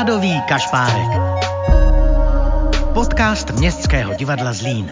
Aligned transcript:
Hladový 0.00 0.32
kašpárek. 0.48 1.12
Podcast 2.96 3.52
Městského 3.52 4.16
divadla 4.16 4.52
Zlín. 4.56 4.88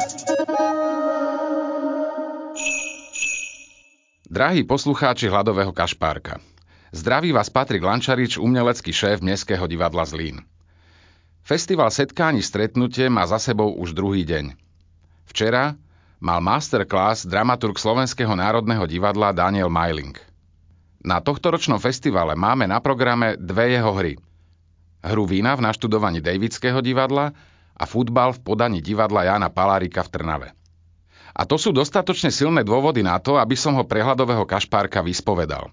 Drahí 4.29 4.69
poslucháči 4.69 5.33
Hladového 5.33 5.73
kašpárka. 5.73 6.45
Zdraví 6.93 7.33
vás 7.33 7.49
Patrik 7.49 7.81
Lančarič, 7.81 8.37
umelecký 8.37 8.93
šéf 8.93 9.25
Mestského 9.25 9.65
divadla 9.65 10.05
Zlín. 10.05 10.45
Festival 11.41 11.89
setkání 11.89 12.45
stretnutie 12.45 13.09
má 13.09 13.25
za 13.25 13.41
sebou 13.41 13.81
už 13.81 13.97
druhý 13.97 14.29
deň. 14.29 14.61
Včera 15.25 15.73
mal 16.21 16.45
masterclass 16.45 17.25
dramaturg 17.25 17.81
Slovenského 17.81 18.37
národného 18.37 18.85
divadla 18.85 19.33
Daniel 19.33 19.73
Meiling. 19.73 20.21
Na 21.01 21.25
tohtoročnom 21.25 21.81
festivale 21.81 22.37
máme 22.37 22.69
na 22.69 22.77
programe 22.85 23.41
dve 23.41 23.73
jeho 23.73 23.93
hry– 23.97 24.21
hru 25.03 25.25
vína 25.27 25.55
v 25.55 25.65
naštudovaní 25.65 26.23
Davidského 26.23 26.83
divadla 26.83 27.35
a 27.79 27.85
futbal 27.87 28.35
v 28.35 28.43
podaní 28.43 28.81
divadla 28.83 29.27
Jana 29.27 29.49
Palárika 29.49 30.03
v 30.03 30.13
Trnave. 30.13 30.49
A 31.39 31.47
to 31.47 31.55
sú 31.55 31.71
dostatočne 31.71 32.35
silné 32.35 32.67
dôvody 32.67 33.07
na 33.07 33.23
to, 33.23 33.39
aby 33.39 33.55
som 33.55 33.79
ho 33.79 33.87
prehľadového 33.87 34.43
kašpárka 34.43 35.05
vyspovedal. 35.07 35.71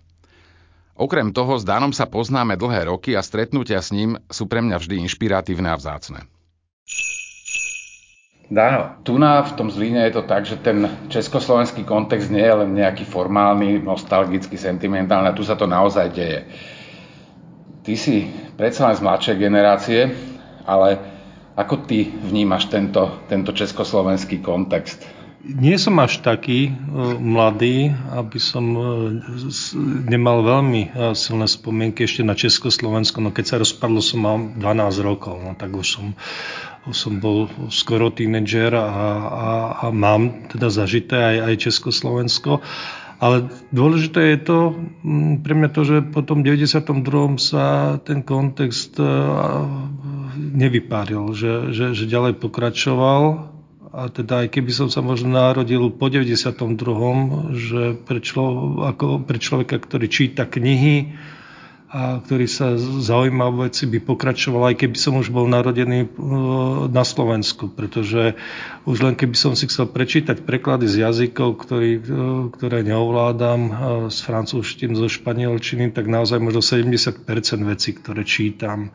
Okrem 0.95 1.33
toho 1.35 1.59
s 1.59 1.65
Danom 1.67 1.91
sa 1.91 2.07
poznáme 2.07 2.55
dlhé 2.55 2.87
roky 2.87 3.17
a 3.17 3.25
stretnutia 3.25 3.81
s 3.81 3.91
ním 3.91 4.15
sú 4.31 4.47
pre 4.47 4.63
mňa 4.63 4.77
vždy 4.79 4.95
inšpiratívne 5.03 5.67
a 5.73 5.75
vzácne. 5.75 6.23
Dano, 8.45 9.01
tu 9.01 9.17
na 9.17 9.41
v 9.41 9.57
tom 9.57 9.73
Zlíne 9.73 10.05
je 10.05 10.21
to 10.21 10.23
tak, 10.29 10.45
že 10.45 10.61
ten 10.61 10.85
československý 11.09 11.81
kontext 11.81 12.29
nie 12.29 12.45
je 12.45 12.55
len 12.61 12.77
nejaký 12.77 13.01
formálny, 13.01 13.81
nostalgický, 13.81 14.53
sentimentálny, 14.53 15.33
a 15.33 15.37
tu 15.37 15.41
sa 15.41 15.57
to 15.57 15.65
naozaj 15.65 16.13
deje. 16.13 16.45
Ty 17.85 17.93
si 17.93 18.25
predsa 18.57 18.89
len 18.89 18.97
z 18.97 19.05
mladšej 19.05 19.35
generácie, 19.37 20.09
ale 20.65 20.97
ako 21.53 21.85
ty 21.85 22.09
vnímaš 22.09 22.65
tento, 22.73 23.21
tento 23.29 23.53
československý 23.53 24.41
kontext? 24.41 25.05
Nie 25.45 25.77
som 25.77 26.01
až 26.01 26.25
taký 26.25 26.73
uh, 26.73 27.13
mladý, 27.21 27.93
aby 28.17 28.41
som 28.41 28.65
uh, 28.73 29.13
nemal 30.09 30.41
veľmi 30.41 30.81
uh, 30.89 31.13
silné 31.13 31.45
spomienky 31.45 32.09
ešte 32.09 32.25
na 32.25 32.33
Československo. 32.33 33.21
No 33.21 33.29
keď 33.29 33.45
sa 33.53 33.61
rozpadlo, 33.61 34.01
som 34.01 34.25
mal 34.25 34.41
12 34.57 35.05
rokov, 35.05 35.37
no 35.45 35.53
tak 35.53 35.69
už 35.69 35.85
som, 35.85 36.17
už 36.89 36.95
som 36.97 37.21
bol 37.21 37.45
skoro 37.69 38.09
tínedžer 38.09 38.73
a, 38.73 38.89
a, 38.89 39.49
a 39.85 39.85
mám 39.93 40.49
teda 40.49 40.73
zažité 40.73 41.21
aj, 41.21 41.37
aj 41.53 41.55
Československo. 41.69 42.65
Ale 43.15 43.47
dôležité 43.71 44.35
je 44.35 44.39
to 44.43 44.57
mm, 44.75 45.41
pre 45.41 45.55
mňa 45.55 45.69
to, 45.71 45.81
že 45.87 45.97
po 46.11 46.19
tom 46.21 46.43
92. 46.43 46.83
sa 47.39 47.95
ten 48.03 48.19
kontext 48.19 48.99
e, 48.99 49.07
nevypáril, 50.35 51.31
že, 51.31 51.71
že, 51.71 51.95
že 51.95 52.03
ďalej 52.11 52.37
pokračoval 52.43 53.53
a 53.95 54.11
teda 54.11 54.43
aj 54.43 54.59
keby 54.59 54.71
som 54.75 54.91
sa 54.91 54.99
možno 54.99 55.31
narodil 55.31 55.87
po 55.87 56.11
92., 56.11 56.51
že 57.55 57.95
pre, 57.95 58.19
člo, 58.19 58.75
ako 58.83 59.23
pre 59.23 59.39
človeka, 59.39 59.79
ktorý 59.79 60.11
číta 60.11 60.43
knihy, 60.43 61.15
a 61.95 62.19
ktorý 62.19 62.43
sa 62.43 62.75
zaujíma 62.79 63.47
o 63.47 63.71
veci, 63.71 63.87
by 63.87 64.03
pokračoval, 64.03 64.75
aj 64.75 64.83
keby 64.83 64.97
som 64.99 65.15
už 65.15 65.31
bol 65.31 65.47
narodený 65.47 66.03
e, 66.03 66.07
na 66.91 67.07
Slovensku, 67.07 67.71
pretože 67.71 68.35
už 68.83 68.97
len 68.99 69.15
keby 69.15 69.31
som 69.31 69.55
si 69.55 69.63
chcel 69.71 69.87
prečítať 69.87 70.43
preklady 70.43 70.91
z 70.91 71.07
jazykov, 71.07 71.55
ktorý, 71.55 71.91
e, 71.95 72.01
ktoré 72.51 72.83
neovládam, 72.83 73.59
e, 73.63 73.71
z 74.11 74.17
francúzštiny, 74.27 74.91
zo 74.91 75.07
španielčiny, 75.07 75.95
tak 75.95 76.11
naozaj 76.11 76.43
možno 76.43 76.59
70% 76.59 77.23
vecí, 77.63 77.95
ktoré 77.95 78.27
čítam, 78.27 78.91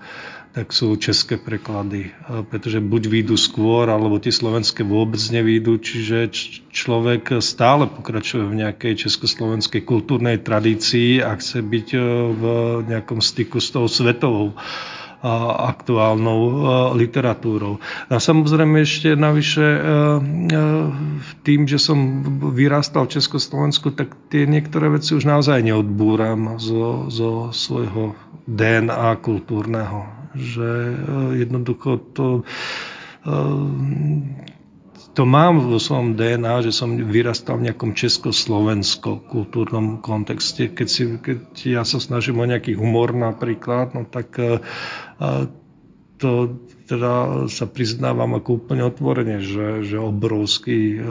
tak 0.51 0.75
sú 0.75 0.99
české 0.99 1.39
preklady, 1.39 2.11
pretože 2.51 2.83
buď 2.83 3.03
výjdu 3.07 3.39
skôr, 3.39 3.87
alebo 3.87 4.19
tie 4.19 4.35
slovenské 4.35 4.83
vôbec 4.83 5.23
nevídu, 5.31 5.79
čiže 5.79 6.27
človek 6.75 7.39
stále 7.39 7.87
pokračuje 7.87 8.51
v 8.51 8.59
nejakej 8.67 9.07
československej 9.07 9.87
kultúrnej 9.87 10.43
tradícii 10.43 11.23
a 11.23 11.39
chce 11.39 11.63
byť 11.63 11.89
v 12.35 12.43
nejakom 12.83 13.23
styku 13.23 13.63
s 13.63 13.71
tou 13.71 13.87
svetovou 13.87 14.59
aktuálnou 15.71 16.41
literatúrou. 16.97 17.77
A 18.09 18.17
samozrejme 18.17 18.81
ešte 18.83 19.13
navyše 19.15 19.79
tým, 21.45 21.69
že 21.69 21.77
som 21.77 22.25
vyrastal 22.57 23.05
v 23.05 23.21
Československu, 23.21 23.93
tak 23.93 24.17
tie 24.33 24.49
niektoré 24.49 24.89
veci 24.89 25.13
už 25.13 25.29
naozaj 25.29 25.61
neodbúram 25.61 26.57
zo, 26.57 27.07
zo 27.13 27.53
svojho 27.53 28.17
DNA 28.49 29.15
kultúrneho. 29.21 30.20
Že 30.35 30.71
jednoducho 31.39 31.91
to 32.15 32.27
to 35.11 35.27
mám 35.27 35.59
vo 35.61 35.83
svojom 35.83 36.15
DNA, 36.15 36.71
že 36.71 36.73
som 36.73 36.95
vyrastal 36.95 37.59
v 37.59 37.71
nejakom 37.71 37.99
československo-kultúrnom 37.99 39.99
kontexte. 40.01 40.71
Keď, 40.71 40.89
si, 40.89 41.03
keď 41.19 41.39
ja 41.67 41.83
sa 41.83 41.99
snažím 41.99 42.39
o 42.39 42.47
nejaký 42.47 42.79
humor 42.79 43.11
napríklad, 43.11 43.93
no 43.93 44.07
tak 44.07 44.39
eh, 44.39 44.63
to 46.21 46.31
teda 46.87 47.47
sa 47.47 47.71
priznávam 47.71 48.35
ako 48.39 48.67
úplne 48.67 48.87
otvorene, 48.87 49.43
že, 49.43 49.83
že 49.83 49.99
obrovský 49.99 50.97
eh, 50.97 51.03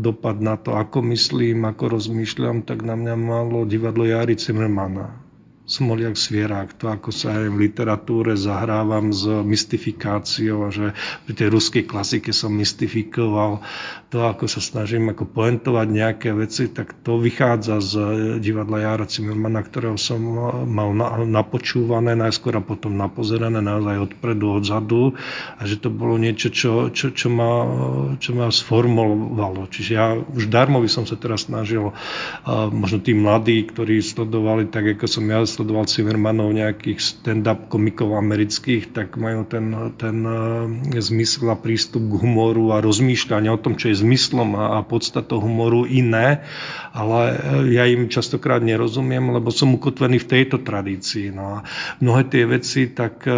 dopad 0.00 0.40
na 0.40 0.56
to, 0.56 0.80
ako 0.80 1.04
myslím, 1.12 1.68
ako 1.68 2.00
rozmýšľam, 2.00 2.64
tak 2.64 2.80
na 2.80 2.96
mňa 2.96 3.14
malo 3.14 3.68
divadlo 3.68 4.08
Jari 4.08 4.40
Zimmermana 4.40 5.27
Smoliak 5.68 6.16
Svierák, 6.16 6.80
to 6.80 6.88
ako 6.88 7.12
sa 7.12 7.44
aj 7.44 7.52
v 7.52 7.68
literatúre 7.68 8.40
zahrávam 8.40 9.12
s 9.12 9.28
mystifikáciou 9.28 10.64
a 10.64 10.72
že 10.72 10.96
pri 11.28 11.32
tej 11.36 11.48
ruskej 11.52 11.84
klasike 11.84 12.32
som 12.32 12.56
mystifikoval 12.56 13.60
to, 14.08 14.24
ako 14.24 14.48
sa 14.48 14.64
snažím 14.64 15.12
ako 15.12 15.28
poentovať 15.28 15.86
nejaké 15.92 16.32
veci, 16.32 16.72
tak 16.72 16.96
to 17.04 17.20
vychádza 17.20 17.84
z 17.84 17.92
divadla 18.40 18.80
Jara 18.80 19.04
Cimmermana, 19.04 19.60
ktorého 19.60 20.00
som 20.00 20.16
mal 20.64 20.96
napočúvané 21.28 22.16
najskôr 22.16 22.56
a 22.56 22.64
potom 22.64 22.96
napozerané 22.96 23.60
naozaj 23.60 24.08
odpredu, 24.08 24.64
odzadu 24.64 25.20
a 25.60 25.68
že 25.68 25.76
to 25.76 25.92
bolo 25.92 26.16
niečo, 26.16 26.48
čo, 26.48 26.88
čo, 26.88 27.12
čo, 27.12 27.28
ma, 27.28 27.52
čo 28.16 28.32
ma 28.32 28.48
sformulovalo. 28.48 29.68
Čiže 29.68 29.90
ja 29.92 30.16
už 30.16 30.48
darmo 30.48 30.80
by 30.80 30.88
som 30.88 31.04
sa 31.04 31.20
teraz 31.20 31.44
snažil 31.44 31.92
možno 32.72 33.04
tí 33.04 33.12
mladí, 33.12 33.68
ktorí 33.68 34.00
sledovali 34.00 34.72
tak, 34.72 34.96
ako 34.96 35.04
som 35.04 35.28
ja 35.28 35.44
sledoval 35.58 35.90
Zimmermanov 35.90 36.54
nejakých 36.54 37.02
stand-up 37.02 37.66
komikov 37.66 38.14
amerických, 38.14 38.94
tak 38.94 39.18
majú 39.18 39.42
ten, 39.42 39.74
ten 39.98 40.22
e, 40.22 41.02
zmysel 41.02 41.50
a 41.50 41.58
prístup 41.58 42.06
k 42.06 42.14
humoru 42.22 42.70
a 42.70 42.78
rozmýšľanie 42.78 43.50
o 43.50 43.58
tom, 43.58 43.74
čo 43.74 43.90
je 43.90 43.98
zmyslom 43.98 44.54
a, 44.54 44.78
a 44.78 44.86
podstatou 44.86 45.42
humoru 45.42 45.82
iné, 45.82 46.46
ale 46.94 47.20
e, 47.34 47.36
ja 47.74 47.90
im 47.90 48.06
častokrát 48.06 48.62
nerozumiem, 48.62 49.34
lebo 49.34 49.50
som 49.50 49.74
ukotvený 49.74 50.22
v 50.22 50.30
tejto 50.30 50.62
tradícii. 50.62 51.34
No 51.34 51.58
a 51.58 51.66
mnohé 51.98 52.30
tie 52.30 52.46
veci, 52.46 52.94
tak 52.94 53.26
e, 53.26 53.34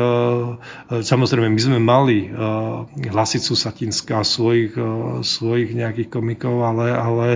samozrejme 1.01 1.49
my 1.49 1.61
sme 1.61 1.81
mali 1.81 2.29
Hlasicu 3.01 3.57
Satinská 3.57 4.21
svojich, 4.21 4.77
svojich 5.25 5.73
nejakých 5.73 6.13
komikov, 6.13 6.67
ale, 6.67 6.93
ale 6.93 7.27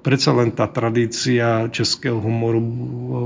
predsa 0.00 0.32
len 0.32 0.54
tá 0.54 0.70
tradícia 0.70 1.66
českého 1.68 2.22
humoru 2.22 2.62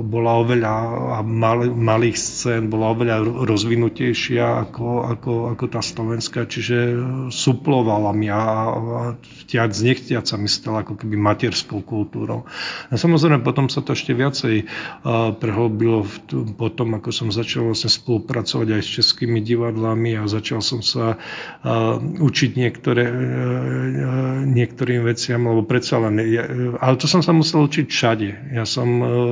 bola 0.03 0.41
oveľa 0.41 0.72
a 1.17 1.19
mal, 1.23 1.69
malých 1.69 2.17
scén 2.17 2.73
bola 2.73 2.93
oveľa 2.97 3.45
rozvinutejšia 3.45 4.69
ako, 4.69 5.07
ako, 5.17 5.33
ako 5.57 5.65
tá 5.69 5.81
slovenská, 5.85 6.49
čiže 6.49 6.99
suplovala 7.31 8.11
mi 8.17 8.29
a, 8.33 8.43
a 8.73 9.03
tiac 9.47 9.73
nechtiac 9.77 10.25
sa 10.25 10.41
mi 10.41 10.49
stala 10.49 10.83
ako 10.83 10.99
keby 10.99 11.15
materskou 11.17 11.85
kultúrou. 11.85 12.49
A 12.89 12.95
samozrejme 12.97 13.45
potom 13.45 13.69
sa 13.69 13.85
to 13.85 13.93
ešte 13.93 14.17
viacej 14.17 14.65
uh, 14.65 15.33
prehlbilo 15.37 16.05
v, 16.07 16.15
potom, 16.57 16.97
ako 16.97 17.11
som 17.13 17.29
začal 17.29 17.71
vlastne 17.71 17.93
spolupracovať 17.93 18.69
aj 18.79 18.83
s 18.83 18.91
českými 19.03 19.45
divadlami 19.45 20.17
a 20.19 20.31
začal 20.31 20.65
som 20.65 20.81
sa 20.81 21.17
uh, 21.17 21.99
učiť 22.01 22.51
niektoré, 22.57 23.05
uh, 23.07 24.43
niektorým 24.49 25.05
veciam, 25.05 25.45
lebo 25.45 25.65
predsa 25.65 26.01
len, 26.03 26.21
ja, 26.27 26.45
ale 26.81 26.95
to 26.97 27.07
som 27.07 27.21
sa 27.21 27.37
musel 27.37 27.69
učiť 27.69 27.87
všade. 27.89 28.29
Ja 28.57 28.65
som, 28.65 28.89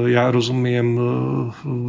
ja 0.08 0.28
rozumiem 0.28 0.88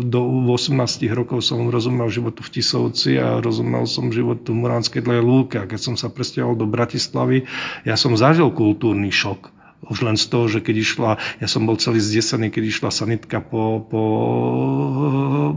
do 0.06 0.22
18 0.50 0.76
rokov 1.14 1.46
som 1.46 1.70
rozumel 1.70 2.12
životu 2.12 2.44
v 2.44 2.50
Tisovci 2.60 3.16
a 3.22 3.40
rozumel 3.40 3.88
som 3.88 4.12
životu 4.12 4.52
v 4.52 4.68
Muránskej 4.68 5.02
dlej 5.06 5.22
lúke. 5.24 5.56
A 5.62 5.70
keď 5.70 5.80
som 5.80 5.96
sa 5.96 6.12
presťahoval 6.12 6.58
do 6.60 6.68
Bratislavy, 6.68 7.48
ja 7.88 7.96
som 7.96 8.18
zažil 8.18 8.52
kultúrny 8.52 9.14
šok 9.14 9.61
Už 9.82 10.06
len 10.06 10.14
z 10.14 10.30
toho, 10.30 10.46
že 10.46 10.62
keď 10.62 10.76
išla, 10.78 11.12
ja 11.42 11.48
som 11.50 11.66
bol 11.66 11.74
celý 11.82 11.98
zdesený, 11.98 12.54
keď 12.54 12.64
išla 12.70 12.90
sanitka 12.94 13.42
po, 13.42 13.82
po 13.82 14.02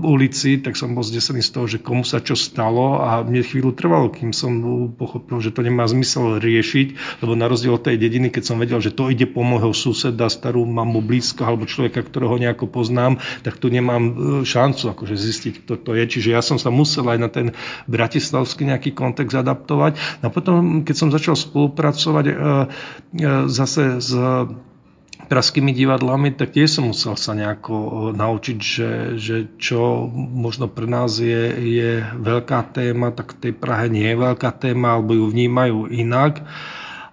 ulici, 0.00 0.56
tak 0.60 0.80
som 0.80 0.96
bol 0.96 1.04
zdesený 1.04 1.44
z 1.44 1.50
toho, 1.52 1.66
že 1.68 1.78
komu 1.82 2.08
sa 2.08 2.24
čo 2.24 2.32
stalo 2.32 3.04
a 3.04 3.20
mne 3.20 3.44
chvíľu 3.44 3.76
trvalo, 3.76 4.08
kým 4.08 4.32
som 4.32 4.52
pochopil, 4.96 5.44
že 5.44 5.52
to 5.52 5.60
nemá 5.60 5.84
zmysel 5.84 6.40
riešiť, 6.40 7.20
lebo 7.20 7.36
na 7.36 7.52
rozdiel 7.52 7.76
od 7.76 7.84
tej 7.84 8.00
dediny, 8.00 8.32
keď 8.32 8.42
som 8.48 8.56
vedel, 8.56 8.80
že 8.80 8.96
to 8.96 9.12
ide 9.12 9.28
po 9.28 9.44
môjho 9.44 9.76
suseda, 9.76 10.32
starú 10.32 10.64
mamu 10.64 11.04
blízko 11.04 11.44
alebo 11.44 11.68
človeka, 11.68 12.00
ktorého 12.00 12.40
nejako 12.40 12.64
poznám, 12.70 13.20
tak 13.44 13.60
tu 13.60 13.68
nemám 13.68 14.02
e, 14.02 14.12
šancu 14.48 14.94
akože 14.94 15.16
zistiť, 15.20 15.52
kto 15.68 15.74
to 15.76 15.90
je. 15.92 16.04
Čiže 16.08 16.28
ja 16.32 16.40
som 16.40 16.56
sa 16.56 16.72
musel 16.72 17.04
aj 17.04 17.18
na 17.20 17.28
ten 17.28 17.52
bratislavský 17.90 18.64
nejaký 18.68 18.96
kontext 18.96 19.36
adaptovať. 19.36 20.22
A 20.24 20.32
potom, 20.32 20.86
keď 20.86 20.94
som 20.96 21.08
začal 21.12 21.36
spolupracovať 21.36 22.24
e, 22.30 22.32
e, 22.32 22.36
zase 23.50 24.00
s 24.00 24.13
praskými 25.26 25.72
divadlami, 25.72 26.36
tak 26.36 26.52
tiež 26.52 26.78
som 26.78 26.84
musel 26.92 27.16
sa 27.16 27.32
nejako 27.32 28.10
naučiť, 28.12 28.58
že, 28.60 28.90
že 29.16 29.36
čo 29.56 30.04
možno 30.12 30.68
pre 30.68 30.84
nás 30.84 31.16
je, 31.16 31.50
je 31.54 32.04
veľká 32.04 32.74
téma, 32.76 33.10
tak 33.14 33.38
v 33.38 33.48
tej 33.48 33.52
Prahe 33.56 33.88
nie 33.88 34.04
je 34.04 34.20
veľká 34.20 34.50
téma, 34.52 34.98
alebo 34.98 35.16
ju 35.16 35.24
vnímajú 35.30 35.88
inak. 35.90 36.44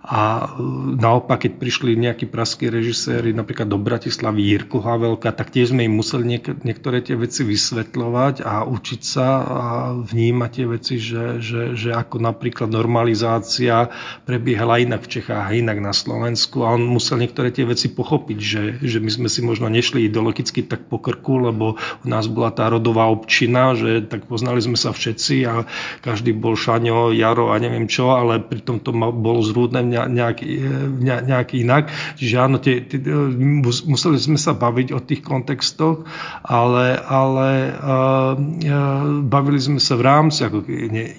A 0.01 0.50
e, 0.57 0.98
naopak, 0.98 1.45
keď 1.45 1.62
prišli 1.62 1.94
nejakí 1.94 2.25
praskí 2.25 2.74
režiséri, 2.74 3.38
napríklad 3.38 3.69
do 3.69 3.77
Bratislavy 3.77 4.42
Jirko 4.42 4.81
Havelka, 4.81 5.30
tak 5.30 5.53
tiež 5.53 5.77
sme 5.77 5.86
im 5.86 5.94
museli 5.94 6.25
niek- 6.25 6.65
niektoré 6.65 7.06
tie 7.06 7.13
veci 7.13 7.45
vysvetľovať 7.45 8.42
a 8.42 8.65
učiť 8.65 9.01
sa 9.06 9.27
a 9.45 9.63
vnímať 9.94 10.50
tie 10.50 10.65
veci, 10.65 10.95
že, 10.98 11.38
že, 11.38 11.77
že 11.77 11.94
ako 11.94 12.18
napríklad 12.18 12.74
normalizácia 12.74 13.94
prebiehala 14.25 14.81
inak 14.81 15.06
v 15.06 15.12
Čechách 15.21 15.38
a 15.38 15.53
inak 15.53 15.77
na 15.77 15.94
Slovensku. 15.94 16.65
A 16.65 16.74
on 16.74 16.81
musel 16.81 17.21
niektoré 17.21 17.53
tie 17.53 17.69
veci 17.69 17.94
pochopiť, 17.94 18.39
že, 18.42 18.63
že 18.81 18.98
my 18.98 19.12
sme 19.13 19.30
si 19.30 19.45
možno 19.45 19.69
nešli 19.69 20.09
ideologicky 20.09 20.65
tak 20.65 20.89
po 20.89 20.98
krku, 20.98 21.45
lebo 21.45 21.77
u 21.77 22.07
nás 22.09 22.25
bola 22.25 22.50
tá 22.50 22.74
rodová 22.74 23.06
občina, 23.06 23.77
že 23.77 24.01
tak 24.09 24.25
poznali 24.25 24.65
sme 24.65 24.81
sa 24.81 24.89
všetci 24.98 25.36
a 25.45 25.69
každý 26.01 26.33
bol 26.33 26.57
Šaňo, 26.57 27.13
Jaro 27.13 27.53
a 27.53 27.62
neviem 27.62 27.86
čo, 27.86 28.18
ale 28.18 28.42
pritom 28.42 28.81
to 28.81 28.89
bolo 28.98 29.45
zrúdne 29.45 29.90
nejak, 29.91 30.38
nejak 31.27 31.49
inak. 31.53 31.83
Čiže 32.15 32.35
áno, 32.39 32.57
tie, 32.57 32.81
tie, 32.81 32.97
museli 33.85 34.17
sme 34.17 34.39
sa 34.39 34.55
baviť 34.55 34.88
o 34.95 34.99
tých 35.03 35.21
kontextoch, 35.21 36.07
ale, 36.41 36.95
ale 36.97 37.49
uh, 37.75 38.33
bavili 39.27 39.59
sme 39.59 39.79
sa 39.83 39.99
v 39.99 40.03
rámci 40.07 40.47
ako 40.47 40.63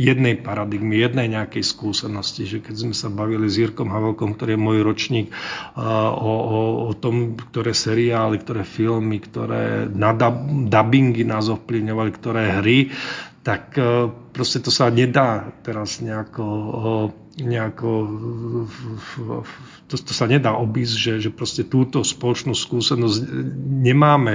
jednej 0.00 0.40
paradigmy, 0.40 0.98
jednej 0.98 1.28
nejakej 1.28 1.62
skúsenosti, 1.62 2.48
že 2.48 2.58
keď 2.64 2.74
sme 2.88 2.94
sa 2.96 3.12
bavili 3.12 3.46
s 3.46 3.60
Jirkom 3.60 3.92
Havelkom, 3.92 4.34
ktorý 4.34 4.56
je 4.56 4.60
môj 4.60 4.78
ročník, 4.80 5.26
uh, 5.30 6.10
o, 6.10 6.32
o, 6.32 6.60
o 6.88 6.92
tom, 6.96 7.36
ktoré 7.36 7.76
seriály, 7.76 8.40
ktoré 8.40 8.64
filmy, 8.64 9.20
ktoré 9.20 9.86
na 9.92 10.16
dubbingy 10.16 11.22
nás 11.22 11.52
ovplyvňovali, 11.52 12.10
ktoré 12.16 12.42
hry, 12.62 12.90
tak 13.42 13.74
proste 14.30 14.62
to 14.62 14.70
sa 14.70 14.86
nedá 14.86 15.50
teraz 15.66 15.98
nejako 15.98 16.46
nejako, 17.40 17.88
to, 19.88 19.94
to 19.96 20.12
sa 20.12 20.28
nedá 20.28 20.52
obísť, 20.52 20.94
že, 20.96 21.12
že 21.28 21.30
proste 21.32 21.64
túto 21.64 22.04
spoločnú 22.04 22.52
skúsenosť 22.52 23.18
nemáme. 23.64 24.34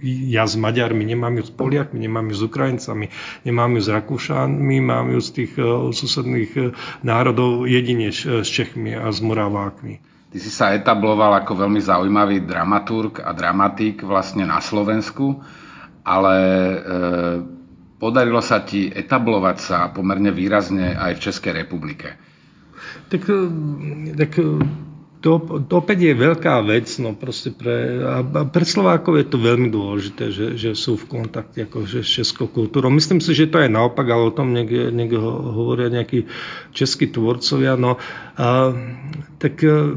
Ja 0.00 0.48
s 0.48 0.56
Maďarmi, 0.56 1.04
nemám 1.04 1.40
ju 1.40 1.44
s 1.48 1.52
Poliakmi, 1.52 2.00
nemám 2.00 2.32
ju 2.32 2.36
s 2.40 2.42
Ukrajincami, 2.48 3.12
nemám 3.44 3.76
ju 3.76 3.80
s 3.84 3.88
Rakúšanmi, 3.92 4.76
mám 4.80 5.12
ju 5.12 5.20
z 5.20 5.30
tých 5.32 5.52
eh, 5.60 5.68
susedných 5.92 6.52
eh, 6.56 6.64
národov 7.04 7.68
jedine 7.68 8.08
s 8.12 8.48
Čechmi 8.48 8.96
a 8.96 9.12
s 9.12 9.20
Moravákmi. 9.20 10.12
Ty 10.32 10.40
si 10.40 10.48
sa 10.48 10.72
etabloval 10.72 11.44
ako 11.44 11.68
veľmi 11.68 11.76
zaujímavý 11.84 12.48
dramaturg 12.48 13.20
a 13.20 13.36
dramatik 13.36 14.00
vlastne 14.00 14.48
na 14.48 14.64
Slovensku, 14.64 15.44
ale 16.08 16.36
e, 16.40 16.76
podarilo 18.02 18.42
sa 18.42 18.66
ti 18.66 18.90
etablovať 18.90 19.56
sa 19.62 19.78
pomerne 19.94 20.34
výrazne 20.34 20.98
aj 20.98 21.22
v 21.22 21.22
Českej 21.30 21.52
republike. 21.62 22.18
Tak, 23.06 23.22
eh, 23.30 24.18
tak 24.18 24.32
eh, 24.42 24.58
to, 25.22 25.38
to 25.70 25.72
opäť 25.78 26.10
je 26.10 26.14
veľká 26.18 26.66
vec, 26.66 26.90
no 26.98 27.14
proste 27.14 27.54
pre, 27.54 28.02
a 28.02 28.26
pre 28.26 28.66
Slovákov 28.66 29.22
je 29.22 29.26
to 29.30 29.38
veľmi 29.38 29.70
dôležité, 29.70 30.34
že, 30.34 30.46
že 30.58 30.74
sú 30.74 30.98
v 30.98 31.22
kontakte 31.22 31.62
akože 31.70 32.02
s 32.02 32.10
českou 32.10 32.50
kultúrou. 32.50 32.90
Myslím 32.90 33.22
si, 33.22 33.30
že 33.30 33.46
to 33.46 33.62
je 33.62 33.70
naopak, 33.70 34.02
ale 34.10 34.26
o 34.26 34.34
tom 34.34 34.50
niekde, 34.50 34.90
niekde 34.90 35.22
hovoria 35.22 35.94
nejakí 35.94 36.26
českí 36.74 37.06
tvorcovia. 37.06 37.78
No, 37.78 38.02
a, 38.34 38.74
tak 39.38 39.62
eh, 39.62 39.94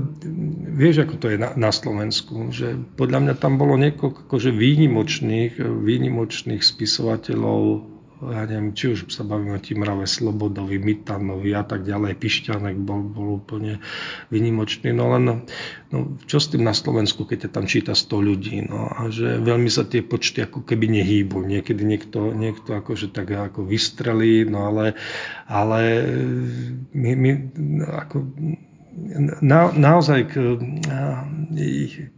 vieš, 0.78 1.10
ako 1.10 1.18
to 1.18 1.34
je 1.34 1.42
na, 1.42 1.58
na 1.58 1.74
Slovensku, 1.74 2.54
že 2.54 2.78
podľa 2.94 3.26
mňa 3.26 3.34
tam 3.42 3.58
bolo 3.58 3.82
niekoľko 3.82 4.30
akože 4.30 4.54
výnimočných, 4.54 5.58
výnimočných 5.58 6.62
spisovateľov, 6.62 7.95
ja 8.24 8.48
neviem, 8.48 8.72
či 8.72 8.96
už 8.96 9.12
sa 9.12 9.28
bavíme 9.28 9.60
o 9.60 9.64
Timrave 9.64 10.08
Slobodovi, 10.08 10.80
Mitanovi 10.80 11.52
a 11.52 11.68
tak 11.68 11.84
ďalej, 11.84 12.16
Pišťanek 12.16 12.80
bol, 12.80 13.04
bol 13.04 13.44
úplne 13.44 13.84
vynimočný, 14.32 14.96
no 14.96 15.12
len 15.12 15.24
no, 15.92 16.00
čo 16.24 16.40
s 16.40 16.48
tým 16.48 16.64
na 16.64 16.72
Slovensku, 16.72 17.28
keď 17.28 17.48
ťa 17.48 17.52
tam 17.52 17.66
číta 17.68 17.92
100 17.92 18.28
ľudí, 18.32 18.56
no 18.64 18.88
a 18.88 19.12
že 19.12 19.44
veľmi 19.44 19.68
sa 19.68 19.84
tie 19.84 20.00
počty 20.00 20.48
ako 20.48 20.64
keby 20.64 20.88
nehýbu, 21.02 21.44
niekedy 21.44 21.84
niekto, 21.84 22.32
niekto 22.32 22.80
akože 22.80 23.12
tak 23.12 23.36
ako 23.36 23.68
vystrelí, 23.68 24.48
no 24.48 24.72
ale, 24.72 24.96
ale 25.52 25.80
my, 26.96 27.12
my 27.20 27.32
ako 27.84 28.16
na, 29.44 29.76
naozaj, 29.76 30.32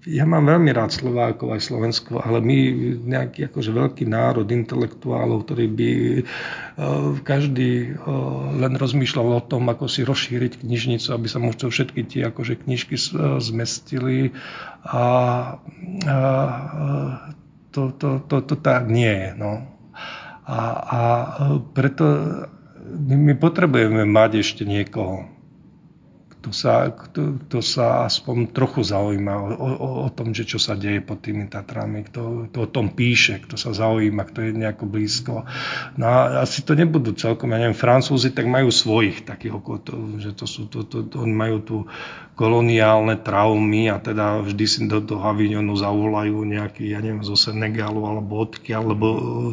ja 0.05 0.25
mám 0.29 0.45
veľmi 0.45 0.69
rád 0.69 0.93
Slovákov 0.93 1.57
aj 1.57 1.61
Slovensko, 1.65 2.21
ale 2.21 2.37
my 2.37 2.57
nejaký 3.01 3.49
akože 3.49 3.73
veľký 3.73 4.05
národ 4.05 4.45
intelektuálov, 4.45 5.49
ktorý 5.49 5.65
by 5.73 5.89
každý 7.25 7.97
len 8.61 8.73
rozmýšľal 8.77 9.41
o 9.41 9.41
tom, 9.41 9.65
ako 9.73 9.89
si 9.89 10.05
rozšíriť 10.05 10.61
knižnicu, 10.61 11.09
aby 11.17 11.25
sa 11.25 11.41
mu 11.41 11.49
všetky 11.49 12.05
tie 12.05 12.29
akože 12.29 12.61
knižky 12.61 12.93
zmestili 13.41 14.37
a, 14.85 15.03
a 16.05 16.17
to, 17.73 17.81
to, 17.97 18.09
to, 18.25 18.37
to 18.45 18.55
tak 18.57 18.85
nie 18.85 19.09
je. 19.09 19.29
No. 19.33 19.65
A, 20.47 20.59
a 20.77 20.99
preto 21.73 22.05
my, 22.87 23.15
my 23.17 23.33
potrebujeme 23.35 24.07
mať 24.07 24.45
ešte 24.45 24.63
niekoho, 24.63 25.27
kto 26.47 26.55
sa, 26.55 26.87
kto, 26.87 27.43
kto 27.43 27.59
sa 27.59 28.07
aspoň 28.07 28.55
trochu 28.55 28.79
zaujíma 28.79 29.35
o, 29.35 29.47
o, 29.51 29.89
o 30.07 30.09
tom, 30.15 30.31
že 30.31 30.47
čo 30.47 30.55
sa 30.55 30.79
deje 30.79 31.03
pod 31.03 31.19
tými 31.19 31.51
Tatrami, 31.51 32.07
kto, 32.07 32.47
kto 32.47 32.57
o 32.63 32.67
tom 32.71 32.95
píše, 32.95 33.43
kto 33.43 33.59
sa 33.59 33.75
zaujíma, 33.75 34.23
kto 34.31 34.47
je 34.47 34.51
nejako 34.55 34.87
blízko. 34.87 35.43
No 35.99 36.05
a 36.07 36.47
asi 36.47 36.63
to 36.63 36.71
nebudú 36.71 37.11
celkom, 37.19 37.51
ja 37.51 37.59
neviem, 37.59 37.75
Francúzi 37.75 38.31
tak 38.31 38.47
majú 38.47 38.71
svojich 38.71 39.27
takých, 39.27 39.59
že 40.23 40.31
to 40.31 40.45
sú, 40.47 40.71
to, 40.71 40.87
to, 40.87 41.03
to, 41.03 41.19
oni 41.19 41.35
majú 41.35 41.57
tu 41.59 41.77
koloniálne 42.37 43.17
traumy 43.17 43.89
a 43.89 43.97
teda 43.97 44.45
vždy 44.45 44.65
si 44.69 44.79
do 44.85 45.01
toho 45.01 45.25
Avignonu 45.25 45.73
zavolajú 45.73 46.45
nejaký, 46.45 46.93
ja 46.93 47.01
neviem, 47.01 47.25
zo 47.25 47.33
Senegalu 47.33 48.05
alebo 48.05 48.45
odkiaľ, 48.45 48.93
lebo 48.93 49.07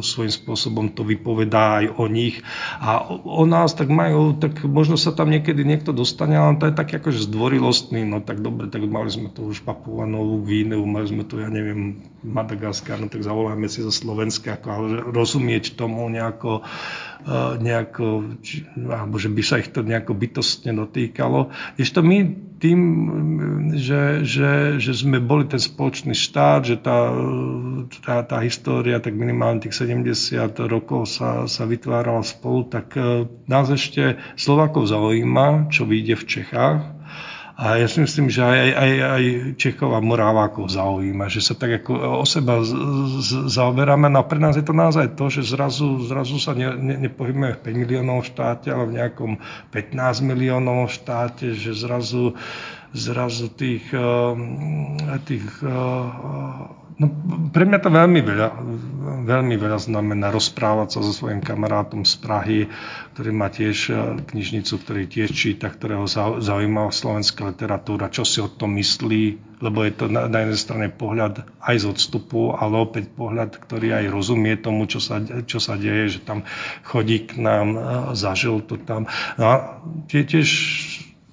svojím 0.05 0.29
spôsobom 0.29 0.85
to 0.93 1.01
vypovedá 1.01 1.81
aj 1.81 1.97
o 1.97 2.05
nich. 2.05 2.45
A 2.77 3.01
o 3.09 3.43
nás 3.49 3.73
tak 3.73 3.89
majú, 3.89 4.37
tak 4.37 4.61
možno 4.61 5.01
sa 5.01 5.09
tam 5.17 5.33
niekedy 5.33 5.65
niekto 5.65 5.97
dostane, 5.97 6.37
ale 6.37 6.61
to 6.61 6.69
je 6.69 6.77
taký 6.77 7.01
akože 7.01 7.25
zdvorilostný, 7.25 8.05
no 8.05 8.21
tak 8.21 8.45
dobre, 8.45 8.69
tak 8.69 8.85
mali 8.85 9.09
sme 9.09 9.33
tu 9.33 9.49
už 9.49 9.65
Papua 9.65 10.05
Novú 10.05 10.45
Gvíneu, 10.45 10.85
mali 10.85 11.09
sme 11.09 11.25
tu, 11.25 11.41
ja 11.41 11.49
neviem, 11.49 12.05
Madagaskar, 12.21 13.01
no 13.01 13.09
tak 13.09 13.25
zavoláme 13.25 13.65
si 13.65 13.81
zo 13.81 13.89
Slovenska, 13.89 14.61
ako, 14.61 14.67
ale 14.69 14.87
rozumieť 15.09 15.73
tomu 15.73 16.05
nejako, 16.13 16.61
nejako 17.59 18.37
či, 18.43 18.67
alebo 18.75 19.15
že 19.17 19.31
by 19.31 19.41
sa 19.41 19.61
ich 19.61 19.71
to 19.71 19.81
nejako 19.81 20.13
bytostne 20.13 20.75
dotýkalo. 20.75 21.49
Ešte 21.79 22.03
my 22.03 22.17
tým, 22.55 22.79
že, 23.75 24.23
že, 24.23 24.79
že 24.79 24.91
sme 24.95 25.19
boli 25.19 25.45
ten 25.45 25.59
spoločný 25.59 26.15
štát, 26.15 26.63
že 26.63 26.75
tá, 26.79 27.11
tá, 28.01 28.23
tá 28.23 28.37
história, 28.41 29.03
tak 29.03 29.13
minimálne 29.13 29.59
tých 29.59 29.75
70 29.75 30.55
rokov 30.65 31.11
sa, 31.11 31.51
sa 31.51 31.63
vytvárala 31.67 32.23
spolu, 32.23 32.71
tak 32.71 32.95
e, 32.95 33.27
nás 33.51 33.67
ešte 33.67 34.17
Slovákov 34.39 34.87
zaujíma, 34.87 35.67
čo 35.67 35.83
vyjde 35.83 36.15
v 36.15 36.25
Čechách. 36.25 36.94
A 37.55 37.79
ja 37.79 37.87
si 37.87 38.03
myslím, 38.03 38.27
že 38.27 38.43
aj, 38.43 38.69
aj, 38.75 38.91
aj 38.99 39.23
Čechov 39.55 39.95
a 39.95 40.03
Morávákov 40.03 40.67
zaujíma, 40.75 41.31
že 41.31 41.39
sa 41.39 41.55
tak 41.55 41.79
ako 41.79 42.19
o 42.19 42.25
seba 42.27 42.59
z, 42.59 42.75
z, 43.23 43.47
zaoberáme. 43.47 44.11
No 44.11 44.19
a 44.19 44.27
pre 44.27 44.43
nás 44.43 44.59
je 44.59 44.65
to 44.67 44.75
naozaj 44.75 45.15
to, 45.15 45.31
že 45.31 45.55
zrazu, 45.55 46.03
zrazu 46.03 46.35
sa 46.35 46.51
ne, 46.51 46.75
ne, 46.75 47.07
nepohybujeme 47.07 47.55
v 47.55 47.63
5 47.63 47.81
miliónov 47.87 48.27
štáte, 48.27 48.75
ale 48.75 48.91
v 48.91 48.95
nejakom 48.99 49.31
15 49.71 49.95
miliónov 50.27 50.91
štáte, 50.91 51.55
že 51.55 51.71
zrazu, 51.71 52.35
zrazu 52.95 53.51
tých, 53.51 53.91
ehm, 53.91 54.97
tých 55.27 55.45
ehm, 55.61 56.85
No, 56.95 57.11
pre 57.51 57.67
mňa 57.67 57.79
to 57.83 57.91
veľmi 57.91 58.23
veľa, 58.23 58.49
veľmi 59.27 59.55
veľa 59.59 59.79
znamená 59.83 60.31
rozprávať 60.31 60.95
sa 60.95 60.99
so 61.03 61.11
svojím 61.11 61.43
kamarátom 61.43 62.07
z 62.07 62.15
Prahy, 62.23 62.59
ktorý 63.11 63.35
má 63.35 63.51
tiež 63.51 63.77
e, 63.91 63.93
knižnicu, 64.23 64.79
ktorý 64.79 65.03
tiež 65.03 65.35
číta, 65.35 65.67
ktorého 65.67 66.07
zaujíma 66.39 66.95
slovenská 66.95 67.51
literatúra, 67.51 68.07
čo 68.07 68.23
si 68.23 68.39
o 68.39 68.47
tom 68.47 68.79
myslí, 68.79 69.23
lebo 69.59 69.83
je 69.83 69.91
to 69.91 70.07
na, 70.07 70.31
na 70.31 70.47
jednej 70.47 70.55
strane 70.55 70.87
pohľad 70.87 71.43
aj 71.59 71.75
z 71.83 71.85
odstupu, 71.91 72.55
ale 72.55 72.79
opäť 72.79 73.11
pohľad, 73.11 73.59
ktorý 73.59 73.91
aj 73.99 74.15
rozumie 74.15 74.55
tomu, 74.55 74.87
čo 74.87 75.03
sa, 75.03 75.19
čo 75.43 75.59
sa 75.59 75.75
deje, 75.75 76.15
že 76.15 76.19
tam 76.23 76.47
chodí 76.87 77.27
k 77.27 77.43
nám, 77.43 77.75
zažil 78.15 78.63
to 78.63 78.79
tam. 78.79 79.11
No 79.35 79.43
a 79.51 79.55
tiež 80.07 80.47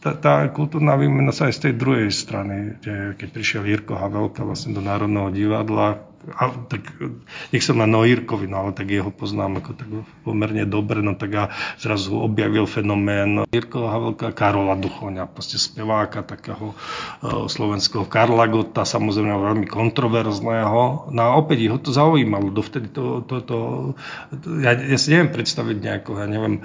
tá, 0.02 0.18
tá 0.18 0.34
kultúrna 0.50 0.98
výmena 0.98 1.30
sa 1.30 1.46
aj 1.46 1.54
z 1.54 1.62
tej 1.70 1.74
druhej 1.78 2.10
strany, 2.10 2.74
keď 3.14 3.28
prišiel 3.30 3.62
Jirko 3.62 3.94
Havelka 3.94 4.42
vlastne 4.42 4.74
do 4.74 4.82
Národného 4.82 5.30
divadla, 5.30 6.02
a 6.22 6.54
tak 6.70 6.86
nech 7.50 7.66
som 7.66 7.82
na 7.82 7.86
Noírkovi, 7.90 8.46
no 8.46 8.62
ale 8.62 8.70
tak 8.70 8.94
jeho 8.94 9.10
poznám 9.10 9.58
ako 9.58 9.70
tak 9.74 9.90
pomerne 10.22 10.62
dobre, 10.70 11.02
no 11.02 11.18
tak 11.18 11.34
a 11.34 11.44
zrazu 11.82 12.14
objavil 12.14 12.62
fenomén 12.70 13.42
Jirko 13.50 13.90
Havelka, 13.90 14.30
Karola 14.30 14.78
Duchoňa, 14.78 15.26
proste 15.26 15.58
speváka 15.58 16.22
takého 16.22 16.78
uh, 16.78 17.50
slovenského 17.50 18.06
Karla 18.06 18.46
Gota, 18.46 18.86
samozrejme 18.86 19.34
veľmi 19.34 19.66
kontroverzného. 19.66 21.10
No 21.10 21.20
a 21.26 21.34
opäť 21.34 21.74
ho 21.74 21.78
to 21.82 21.90
zaujímalo, 21.90 22.54
dovtedy 22.54 22.86
to, 22.94 23.26
to, 23.26 23.42
to, 23.42 23.58
to 24.38 24.46
ja, 24.62 24.78
ja 24.78 24.98
si 24.98 25.10
neviem 25.10 25.34
predstaviť 25.34 25.76
nejako, 25.82 26.22
ja 26.22 26.26
neviem, 26.30 26.62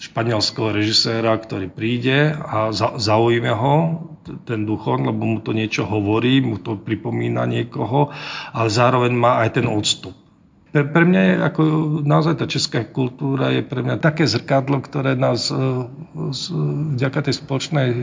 španielského 0.00 0.72
režiséra, 0.72 1.36
ktorý 1.36 1.68
príde 1.68 2.32
a 2.32 2.72
zaujíme 2.96 3.52
ho 3.52 4.08
ten 4.48 4.64
duchon, 4.64 5.04
lebo 5.04 5.22
mu 5.28 5.38
to 5.44 5.52
niečo 5.52 5.84
hovorí, 5.84 6.40
mu 6.40 6.56
to 6.56 6.80
pripomína 6.80 7.44
niekoho, 7.44 8.08
ale 8.56 8.68
zároveň 8.72 9.12
má 9.12 9.44
aj 9.44 9.60
ten 9.60 9.66
odstup. 9.68 10.16
Pre, 10.70 10.86
pre 10.86 11.02
mňa 11.02 11.20
je 11.20 11.34
ako 11.42 11.62
naozaj 12.06 12.34
tá 12.38 12.46
česká 12.46 12.86
kultúra 12.86 13.50
je 13.50 13.66
pre 13.66 13.82
mňa 13.82 13.98
také 13.98 14.22
zrkadlo, 14.22 14.78
ktoré 14.78 15.18
nás 15.18 15.50
e, 15.50 15.58
vďaka 16.94 17.26
tej 17.26 17.42
spoločnej 17.42 17.88
e, 17.90 17.96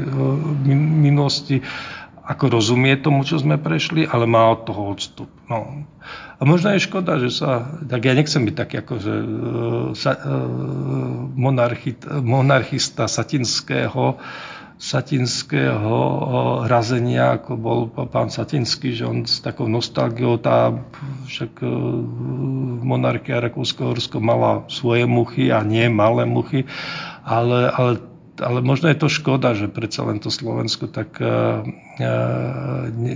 minulosti 1.08 1.64
ako 2.28 2.60
rozumie 2.60 3.00
tomu, 3.00 3.24
čo 3.24 3.40
sme 3.40 3.56
prešli, 3.56 4.04
ale 4.04 4.28
má 4.28 4.52
od 4.52 4.68
toho 4.68 4.92
odstup. 4.92 5.32
No. 5.48 5.88
A 6.38 6.42
možno 6.44 6.76
je 6.76 6.84
škoda, 6.84 7.24
že 7.24 7.32
sa, 7.32 7.80
tak 7.88 8.04
ja 8.04 8.12
nechcem 8.12 8.44
byť 8.44 8.56
taký 8.56 8.76
ako, 8.84 8.94
že 9.00 9.14
uh, 9.16 9.28
sa, 9.96 10.12
uh, 10.20 10.28
monarchit, 11.40 12.04
monarchista 12.04 13.08
satinského, 13.08 14.20
satinského 14.78 15.98
razenia, 16.68 17.40
ako 17.42 17.52
bol 17.58 17.80
pán 17.90 18.30
Satinský, 18.30 18.94
že 18.94 19.10
on 19.10 19.26
s 19.26 19.42
takou 19.42 19.66
nostalgiou, 19.66 20.38
tá 20.38 20.70
však 21.26 21.66
monarchia 22.86 23.42
Rakúsko-Horsko 23.42 24.22
mala 24.22 24.70
svoje 24.70 25.10
muchy 25.10 25.50
a 25.50 25.66
nie 25.66 25.90
malé 25.90 26.30
muchy, 26.30 26.70
ale, 27.26 27.74
ale 27.74 27.92
ale 28.38 28.62
možno 28.62 28.94
je 28.94 29.02
to 29.02 29.10
škoda, 29.10 29.58
že 29.58 29.66
predsa 29.66 30.06
len 30.06 30.22
to 30.22 30.30
Slovensko 30.30 30.86
tak 30.86 31.18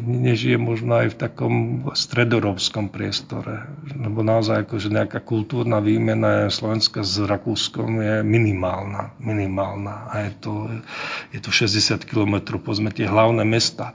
nežije 0.01 0.57
možno 0.57 1.05
aj 1.05 1.13
v 1.13 1.19
takom 1.19 1.55
stredorovskom 1.93 2.89
priestore. 2.89 3.69
Lebo 3.93 4.25
naozaj 4.25 4.65
akože 4.65 4.89
nejaká 4.89 5.21
kultúrna 5.21 5.77
výmena 5.77 6.49
Slovenska 6.49 7.05
s 7.05 7.21
Rakúskom 7.21 8.01
je 8.01 8.15
minimálna. 8.25 9.13
Minimálna. 9.21 10.09
A 10.09 10.25
je 10.25 10.31
to, 10.41 10.53
je 11.29 11.39
to 11.39 11.49
60 11.53 12.01
km, 12.09 12.57
povedzme 12.57 12.89
tie 12.89 13.05
hlavné 13.05 13.45
mesta 13.45 13.93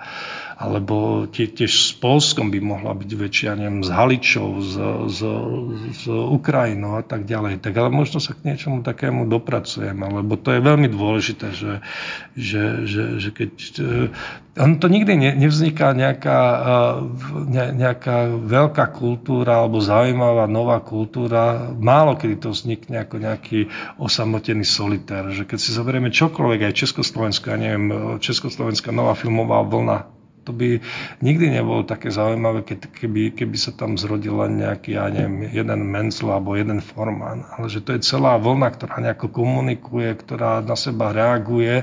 alebo 0.56 1.28
tie, 1.28 1.52
tiež 1.52 1.68
s 1.68 1.92
Polskom 1.92 2.48
by 2.48 2.64
mohla 2.64 2.96
byť 2.96 3.10
väčšia, 3.12 3.60
neviem, 3.60 3.84
s 3.84 3.92
Haličou, 3.92 4.64
s, 4.64 4.72
s, 5.12 5.20
s 6.00 6.04
Ukrajinou 6.08 6.96
a 6.96 7.04
tak 7.04 7.28
ďalej. 7.28 7.60
Tak 7.60 7.76
ale 7.76 7.92
možno 7.92 8.24
sa 8.24 8.32
k 8.32 8.48
niečomu 8.48 8.80
takému 8.80 9.28
dopracujeme, 9.28 10.08
lebo 10.08 10.40
to 10.40 10.56
je 10.56 10.64
veľmi 10.64 10.88
dôležité, 10.88 11.52
že, 11.52 11.84
že, 12.32 12.88
že, 12.88 13.02
že 13.20 13.30
keď... 13.36 13.50
Eh, 13.84 14.08
on 14.56 14.75
to 14.78 14.86
nikdy 14.88 15.16
ne, 15.16 15.30
nevzniká 15.36 15.92
nejaká, 15.92 16.38
ne, 17.48 17.64
nejaká 17.76 18.30
veľká 18.30 18.92
kultúra 18.94 19.64
alebo 19.64 19.82
zaujímavá 19.82 20.46
nová 20.46 20.80
kultúra. 20.80 21.72
Málo 21.76 22.16
kedy 22.16 22.36
to 22.40 22.54
vznikne 22.54 23.02
ako 23.02 23.16
nejaký 23.20 23.68
osamotený 24.00 24.64
solitér. 24.64 25.32
Že 25.32 25.48
keď 25.48 25.58
si 25.58 25.70
zoberieme 25.74 26.08
čokoľvek, 26.12 26.68
aj 26.68 26.78
Československo, 26.78 27.52
ja 27.52 27.58
neviem, 27.58 27.86
Československá 28.22 28.94
nová 28.94 29.16
filmová 29.18 29.64
vlna, 29.66 30.16
to 30.46 30.54
by 30.54 30.78
nikdy 31.18 31.50
nebolo 31.50 31.82
také 31.82 32.06
zaujímavé, 32.14 32.62
keby, 32.70 33.34
keby 33.34 33.56
sa 33.58 33.74
tam 33.74 33.98
zrodil 33.98 34.38
len 34.38 34.62
nejaký, 34.62 34.94
ja 34.94 35.10
neviem, 35.10 35.50
jeden 35.50 35.90
Mencel 35.90 36.30
alebo 36.30 36.54
jeden 36.54 36.78
Forman, 36.78 37.42
ale 37.58 37.66
že 37.66 37.82
to 37.82 37.98
je 37.98 38.06
celá 38.06 38.38
vlna, 38.38 38.70
ktorá 38.78 39.02
nejako 39.02 39.34
komunikuje, 39.34 40.14
ktorá 40.14 40.62
na 40.62 40.78
seba 40.78 41.10
reaguje. 41.10 41.82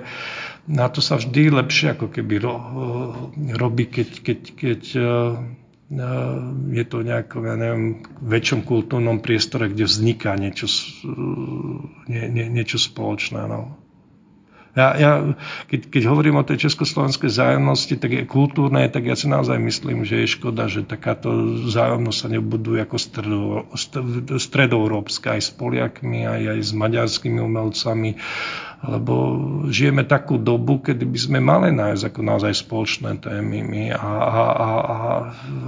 Na 0.63 0.87
to 0.87 1.03
sa 1.03 1.19
vždy 1.19 1.51
lepšie 1.51 1.99
ako 1.99 2.07
keby 2.07 2.39
ro, 2.39 2.55
robí, 3.59 3.91
keď, 3.91 4.09
keď, 4.23 4.39
keď 4.55 4.81
e, 4.95 5.03
je 6.71 6.83
to 6.87 6.97
nejakom, 7.03 7.43
ja 7.43 7.55
neviem, 7.59 7.83
väčšom 8.23 8.63
kultúrnom 8.63 9.19
priestore, 9.19 9.67
kde 9.67 9.83
vzniká 9.83 10.39
niečo, 10.39 10.71
nie, 12.07 12.25
nie, 12.31 12.47
niečo 12.47 12.79
spoločné. 12.79 13.43
No. 13.43 13.75
Ja, 14.73 14.97
ja 14.97 15.37
keď, 15.69 15.93
keď 15.93 16.03
hovorím 16.09 16.41
o 16.41 16.47
tej 16.47 16.65
československej 16.65 17.29
zájomnosti, 17.29 17.93
tak 17.93 18.09
je 18.09 18.25
kultúrnej, 18.25 18.89
tak 18.89 19.05
ja 19.05 19.13
si 19.13 19.29
naozaj 19.29 19.61
myslím, 19.61 20.01
že 20.01 20.25
je 20.25 20.33
škoda, 20.33 20.65
že 20.65 20.81
takáto 20.81 21.29
zájomnosť 21.69 22.17
sa 22.17 22.27
nebuduje 22.33 22.81
ako 22.81 22.97
stredoeurópska 24.41 25.37
aj 25.37 25.41
s 25.45 25.51
Poliakmi, 25.53 26.25
aj, 26.25 26.57
aj 26.57 26.59
s 26.65 26.71
maďarskými 26.73 27.37
umelcami 27.37 28.17
lebo 28.83 29.15
žijeme 29.71 30.03
takú 30.03 30.35
dobu, 30.35 30.83
kedy 30.83 31.07
by 31.07 31.19
sme 31.19 31.39
mali 31.39 31.71
nájsť 31.71 32.03
ako 32.11 32.19
naozaj 32.19 32.51
spoločné 32.67 33.15
témy. 33.23 33.63
My 33.63 33.83
a, 33.95 34.03
a, 34.03 34.43
a, 34.43 34.43
a, 34.43 34.99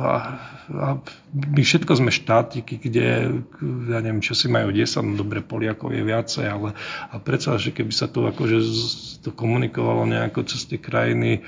a, 0.04 0.12
a 0.68 0.88
my 1.32 1.62
všetko 1.64 1.96
sme 1.96 2.12
štátiky, 2.12 2.76
kde, 2.76 3.40
ja 3.88 4.00
neviem, 4.04 4.20
čo 4.20 4.36
si 4.36 4.52
majú 4.52 4.68
10, 4.68 5.00
no 5.08 5.16
dobre, 5.16 5.40
Poliakov 5.40 5.96
je 5.96 6.04
viacej, 6.04 6.44
ale 6.44 6.76
a 7.08 7.16
predsa, 7.16 7.56
že 7.56 7.72
keby 7.72 7.96
sa 7.96 8.12
to 8.12 8.28
akože 8.28 8.60
to 9.24 9.32
komunikovalo 9.32 10.04
nejako 10.04 10.44
cez 10.52 10.68
tie 10.68 10.76
krajiny, 10.76 11.40
e, 11.40 11.42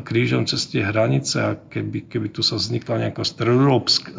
krížom 0.00 0.48
cez 0.48 0.64
tie 0.72 0.88
hranice 0.88 1.36
a 1.36 1.52
keby, 1.52 2.08
keby 2.08 2.32
tu 2.32 2.40
sa 2.40 2.56
vznikla 2.56 3.12
nejaká 3.12 3.28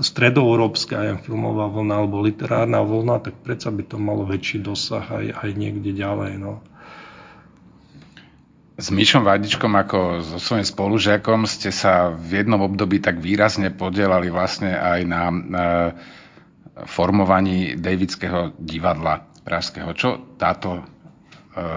stredoeurópska 0.05 0.93
aj 1.01 1.25
filmová 1.25 1.65
vlna 1.65 1.97
alebo 1.97 2.21
literárna 2.21 2.85
vlna, 2.85 3.25
tak 3.25 3.41
predsa 3.41 3.73
by 3.73 3.89
to 3.89 3.97
malo 3.97 4.21
väčší 4.21 4.61
dosah 4.61 5.01
aj, 5.01 5.33
aj 5.33 5.49
niekde 5.57 5.89
ďalej. 5.97 6.37
No 6.37 6.61
s 8.75 8.91
Mišom 8.91 9.23
Vadičkom 9.23 9.71
ako 9.71 10.19
so 10.19 10.35
svojím 10.35 10.67
spolužiakom 10.67 11.47
ste 11.47 11.71
sa 11.71 12.11
v 12.11 12.43
jednom 12.43 12.59
období 12.59 12.99
tak 12.99 13.23
výrazne 13.23 13.71
podielali 13.71 14.27
vlastne 14.27 14.75
aj 14.75 14.99
na, 15.07 15.23
na 15.31 15.65
formovaní 16.83 17.79
Davidského 17.79 18.51
divadla 18.59 19.23
pražského. 19.47 19.95
Čo 19.95 20.35
táto 20.35 20.75
e, 20.75 20.83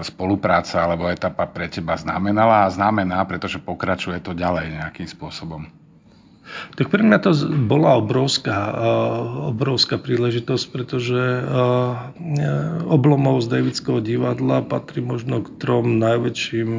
spolupráca 0.03 0.83
alebo 0.83 1.07
etapa 1.07 1.47
pre 1.47 1.71
teba 1.71 1.95
znamenala 1.95 2.67
a 2.67 2.73
znamená, 2.73 3.23
pretože 3.23 3.63
pokračuje 3.63 4.19
to 4.19 4.35
ďalej 4.35 4.75
nejakým 4.75 5.07
spôsobom? 5.07 5.78
Tak 6.75 6.89
pre 6.89 7.01
mňa 7.05 7.17
to 7.21 7.31
bola 7.67 7.99
obrovská, 7.99 8.57
obrovská 9.53 10.01
príležitosť, 10.01 10.65
pretože 10.73 11.21
oblomov 12.89 13.45
z 13.45 13.47
Davidského 13.47 13.99
divadla 14.01 14.65
patrí 14.65 15.03
možno 15.03 15.45
k 15.45 15.49
trom 15.61 16.01
najväčším 16.01 16.69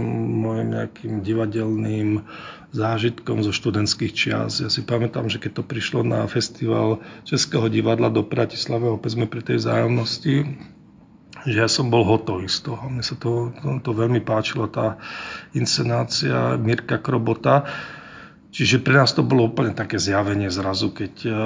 mojim 0.42 0.68
nejakým 0.74 1.12
divadelným 1.22 2.24
zážitkom 2.70 3.42
zo 3.42 3.50
študentských 3.50 4.12
čias. 4.14 4.62
Ja 4.62 4.70
si 4.70 4.86
pamätám, 4.86 5.26
že 5.26 5.42
keď 5.42 5.62
to 5.62 5.64
prišlo 5.66 6.06
na 6.06 6.22
festival 6.30 7.02
Českého 7.26 7.66
divadla 7.66 8.14
do 8.14 8.22
Bratislavy, 8.22 8.94
opäť 8.94 9.18
sme 9.18 9.26
pri 9.26 9.42
tej 9.42 9.58
vzájomnosti, 9.58 10.34
že 11.46 11.56
ja 11.56 11.68
som 11.72 11.88
bol 11.88 12.04
hotový 12.04 12.46
z 12.46 12.68
toho. 12.68 12.84
Mne 12.86 13.02
sa 13.02 13.16
to, 13.16 13.50
to, 13.58 13.80
to 13.82 13.90
veľmi 13.90 14.20
páčilo, 14.22 14.68
tá 14.68 15.00
inscenácia 15.56 16.54
Mirka 16.60 17.00
Krobota. 17.00 17.66
Čiže 18.60 18.84
pre 18.84 18.92
nás 18.92 19.16
to 19.16 19.24
bolo 19.24 19.48
úplne 19.48 19.72
také 19.72 19.96
zjavenie 19.96 20.52
zrazu, 20.52 20.92
keď 20.92 21.14
uh, 21.24 21.40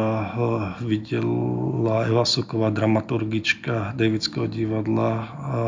videla 0.83 2.11
Eva 2.11 2.27
Soková, 2.27 2.75
dramaturgička 2.75 3.95
Davidského 3.95 4.51
divadla 4.51 5.11
a 5.23 5.59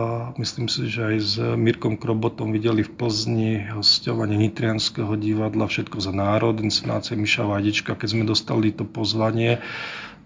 myslím 0.42 0.66
si, 0.66 0.90
že 0.90 1.06
aj 1.06 1.16
s 1.22 1.38
Mirkom 1.38 2.02
Krobotom 2.02 2.50
videli 2.50 2.82
v 2.82 2.90
Plzni 2.90 3.62
hostovanie 3.70 4.34
Nitrianského 4.42 5.14
divadla 5.14 5.70
Všetko 5.70 6.02
za 6.02 6.10
národ, 6.10 6.58
inscenácie 6.58 7.14
Miša 7.14 7.46
Vadička. 7.46 7.94
Keď 7.94 8.08
sme 8.10 8.26
dostali 8.26 8.74
to 8.74 8.82
pozvanie, 8.82 9.62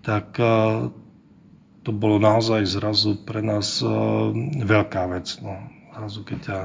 tak 0.01 0.41
uh, 0.41 0.89
to 1.85 1.93
bolo 1.93 2.17
naozaj 2.17 2.65
zrazu 2.65 3.21
pre 3.29 3.45
nás 3.45 3.85
veľká 4.57 5.05
vec. 5.13 5.37
No. 5.45 5.69
Zrazu, 6.01 6.25
keď 6.25 6.39
ťa 6.49 6.59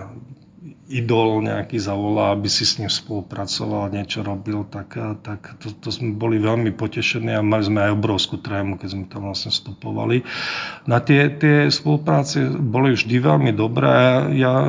idol 0.89 1.45
nejaký 1.45 1.77
zavolá, 1.77 2.33
aby 2.33 2.49
si 2.49 2.65
s 2.65 2.77
ním 2.81 2.89
spolupracoval, 2.89 3.93
niečo 3.93 4.25
robil, 4.25 4.65
tak, 4.69 4.97
tak 5.21 5.57
to, 5.61 5.73
to 5.73 5.89
sme 5.89 6.13
boli 6.17 6.41
veľmi 6.41 6.73
potešení 6.73 7.33
a 7.33 7.45
mali 7.45 7.65
sme 7.65 7.85
aj 7.89 7.91
obrovskú 7.97 8.41
trému, 8.41 8.77
keď 8.77 8.89
sme 8.93 9.05
tam 9.05 9.29
vlastne 9.29 9.53
vstupovali. 9.53 10.25
Na 10.89 11.01
tie, 11.01 11.29
tie 11.37 11.69
spolupráce 11.69 12.49
boli 12.49 12.93
vždy 12.97 13.15
veľmi 13.17 13.51
dobré 13.53 13.95
ja 14.33 14.67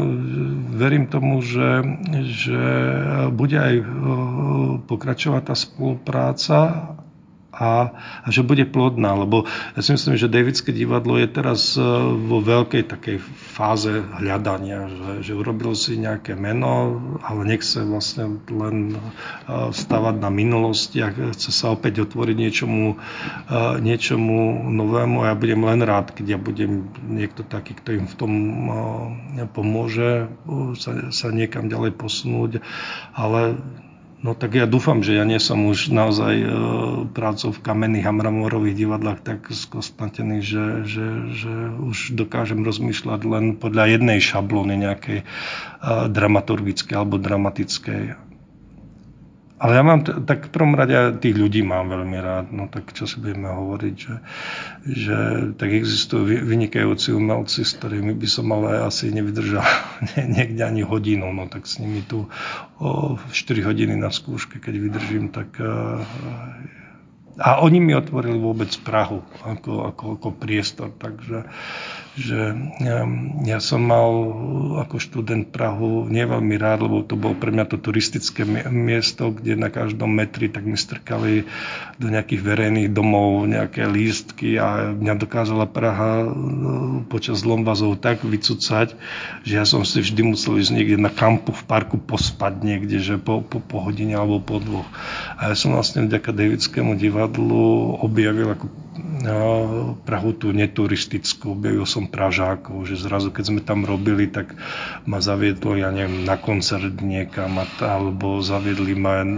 verím 0.72 1.08
tomu, 1.08 1.40
že, 1.42 1.82
že 2.26 2.62
bude 3.32 3.56
aj 3.56 3.74
pokračovať 4.86 5.42
tá 5.46 5.54
spolupráca 5.56 6.58
a, 7.56 7.96
a 7.96 8.28
že 8.28 8.44
bude 8.44 8.68
plodná, 8.68 9.16
lebo 9.16 9.48
ja 9.72 9.80
si 9.80 9.96
myslím, 9.96 10.20
že 10.20 10.28
Davidské 10.28 10.76
divadlo 10.76 11.16
je 11.16 11.28
teraz 11.28 11.72
e, 11.74 11.80
vo 12.28 12.44
veľkej 12.44 12.84
takej 12.84 13.16
fáze 13.56 14.04
hľadania, 14.20 14.92
že, 14.92 15.32
že 15.32 15.32
urobil 15.32 15.72
si 15.72 15.96
nejaké 15.96 16.36
meno, 16.36 17.00
ale 17.24 17.48
nechce 17.48 17.80
vlastne 17.80 18.44
len 18.52 18.92
e, 18.92 18.98
stavať 19.72 20.20
na 20.20 20.28
minulosti 20.28 21.00
a 21.00 21.08
chce 21.10 21.48
sa 21.48 21.72
opäť 21.72 22.04
otvoriť 22.04 22.36
niečomu, 22.36 22.94
e, 22.94 22.96
niečomu 23.80 24.68
novému 24.68 25.24
a 25.24 25.32
ja 25.32 25.36
budem 25.36 25.64
len 25.64 25.80
rád, 25.80 26.12
keď 26.12 26.36
ja 26.36 26.38
budem 26.38 26.92
niekto 27.08 27.40
taký, 27.40 27.72
kto 27.80 27.96
im 27.96 28.06
v 28.06 28.14
tom 28.16 28.32
pomôže 29.56 30.28
sa, 30.76 31.08
sa 31.08 31.28
niekam 31.32 31.72
ďalej 31.72 31.96
posunúť, 31.96 32.60
ale 33.16 33.56
No 34.26 34.34
tak 34.34 34.58
ja 34.58 34.66
dúfam, 34.66 35.06
že 35.06 35.14
ja 35.14 35.22
nie 35.22 35.38
som 35.38 35.70
už 35.70 35.94
naozaj 35.94 36.34
e, 36.34 36.48
prácou 37.14 37.54
v 37.54 37.62
kamenných 37.62 38.10
a 38.10 38.16
mramorových 38.18 38.74
divadlách 38.74 39.22
tak 39.22 39.46
skostnatený, 39.54 40.42
že, 40.42 40.82
že, 40.82 41.06
že 41.30 41.54
už 41.78 42.18
dokážem 42.18 42.66
rozmýšľať 42.66 43.22
len 43.22 43.54
podľa 43.54 43.86
jednej 43.86 44.18
šablóny 44.18 44.82
nejakej 44.82 45.22
e, 45.22 45.24
dramaturgickej 46.10 46.94
alebo 46.98 47.22
dramatickej. 47.22 48.25
Ale 49.56 49.72
ja 49.72 49.82
mám, 49.82 50.04
tak 50.04 50.48
v 50.48 50.52
prvom 50.52 50.76
rade 50.76 51.16
tých 51.16 51.32
ľudí 51.32 51.64
mám 51.64 51.88
veľmi 51.88 52.18
rád, 52.20 52.52
no 52.52 52.68
tak 52.68 52.92
čo 52.92 53.08
si 53.08 53.16
budeme 53.24 53.48
hovoriť, 53.48 53.94
že, 53.96 54.14
že 54.84 55.18
tak 55.56 55.72
existujú 55.72 56.28
vynikajúci 56.44 57.16
umelci, 57.16 57.64
s 57.64 57.72
ktorými 57.80 58.12
by 58.12 58.28
som 58.28 58.52
ale 58.52 58.84
asi 58.84 59.08
nevydržal 59.08 59.64
niekde 60.36 60.60
ani 60.60 60.84
hodinu, 60.84 61.32
no 61.32 61.48
tak 61.48 61.64
s 61.64 61.80
nimi 61.80 62.04
tu 62.04 62.28
o 62.76 63.16
4 63.16 63.32
hodiny 63.64 63.96
na 63.96 64.12
skúške, 64.12 64.60
keď 64.60 64.74
vydržím, 64.76 65.32
tak 65.32 65.56
a 67.36 67.60
oni 67.60 67.78
mi 67.80 67.92
otvorili 67.92 68.40
vôbec 68.40 68.72
Prahu 68.80 69.20
ako, 69.44 69.92
ako, 69.92 70.04
ako 70.16 70.28
priestor, 70.40 70.88
takže 70.96 71.44
že 72.16 72.56
ja, 72.80 73.04
ja 73.44 73.58
som 73.60 73.84
mal 73.84 74.08
ako 74.80 74.96
študent 74.96 75.52
Prahu 75.52 76.08
nie 76.08 76.24
veľmi 76.24 76.56
rád, 76.56 76.88
lebo 76.88 77.04
to 77.04 77.12
bolo 77.12 77.36
pre 77.36 77.52
mňa 77.52 77.68
to 77.68 77.76
turistické 77.76 78.48
miesto, 78.72 79.36
kde 79.36 79.52
na 79.52 79.68
každom 79.68 80.08
metri 80.08 80.48
tak 80.48 80.64
mi 80.64 80.80
strkali 80.80 81.44
do 82.00 82.08
nejakých 82.08 82.40
verejných 82.40 82.88
domov 82.88 83.44
nejaké 83.44 83.84
lístky 83.84 84.56
a 84.56 84.96
mňa 84.96 85.14
dokázala 85.20 85.68
Praha 85.68 86.24
e, 86.24 86.28
počas 87.12 87.44
lombazov 87.44 88.00
tak 88.00 88.24
vycúcať, 88.24 88.96
že 89.44 89.52
ja 89.52 89.68
som 89.68 89.84
si 89.84 90.00
vždy 90.00 90.32
musel 90.32 90.56
ísť 90.56 90.72
niekde 90.72 90.96
na 90.96 91.12
kampu 91.12 91.52
v 91.52 91.64
parku 91.68 92.00
pospať 92.00 92.64
niekde, 92.64 92.96
že 92.96 93.20
po, 93.20 93.44
po, 93.44 93.60
po 93.60 93.84
hodine 93.84 94.16
alebo 94.16 94.40
po 94.40 94.56
dvoch. 94.56 94.88
A 95.36 95.52
ja 95.52 95.54
som 95.54 95.76
vlastne 95.76 96.08
vďaka 96.08 96.32
Davidskému 96.32 96.96
divadlu 96.96 98.00
objavil 98.00 98.56
ako 98.56 98.86
Prahu 100.06 100.30
tú 100.38 100.54
neturistickú, 100.54 101.58
objavil 101.58 101.82
som 101.84 102.05
Pražákov, 102.08 102.86
že 102.86 102.98
zrazu 102.98 103.30
keď 103.30 103.44
sme 103.46 103.60
tam 103.62 103.84
robili, 103.84 104.30
tak 104.30 104.54
ma 105.04 105.22
zaviedlo, 105.22 105.76
ja 105.76 105.90
neviem, 105.90 106.24
na 106.24 106.38
koncert 106.38 107.02
niekam, 107.02 107.60
alebo 107.82 108.40
zaviedli 108.40 108.94
ma 108.96 109.22
e, 109.22 109.28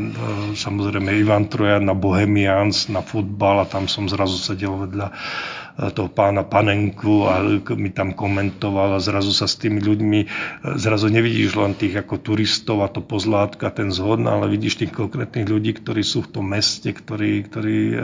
samozrejme 0.55 1.11
Ivan 1.19 1.49
Trojan 1.49 1.85
na 1.89 1.97
Bohemians, 1.97 2.87
na 2.93 3.01
futbal 3.05 3.65
a 3.65 3.67
tam 3.67 3.89
som 3.91 4.07
zrazu 4.07 4.39
sedel 4.39 4.77
vedľa 4.77 5.11
toho 5.79 6.11
pána 6.11 6.43
Panenku 6.43 7.31
a 7.31 7.39
mi 7.79 7.95
tam 7.95 8.11
komentoval 8.11 8.99
a 8.99 9.05
zrazu 9.05 9.31
sa 9.31 9.47
s 9.47 9.55
tými 9.63 9.79
ľuďmi, 9.79 10.21
zrazu 10.75 11.07
nevidíš 11.07 11.55
len 11.55 11.79
tých 11.79 12.03
ako 12.03 12.19
turistov 12.19 12.83
a 12.83 12.91
to 12.91 12.99
pozlátka, 12.99 13.71
ten 13.71 13.95
zhod, 13.95 14.27
ale 14.27 14.51
vidíš 14.51 14.83
tých 14.83 14.91
konkrétnych 14.91 15.47
ľudí, 15.47 15.79
ktorí 15.79 16.03
sú 16.03 16.27
v 16.27 16.33
tom 16.35 16.51
meste, 16.51 16.91
ktorí, 16.91 17.47
ktorí 17.47 17.79
uh, 17.95 17.99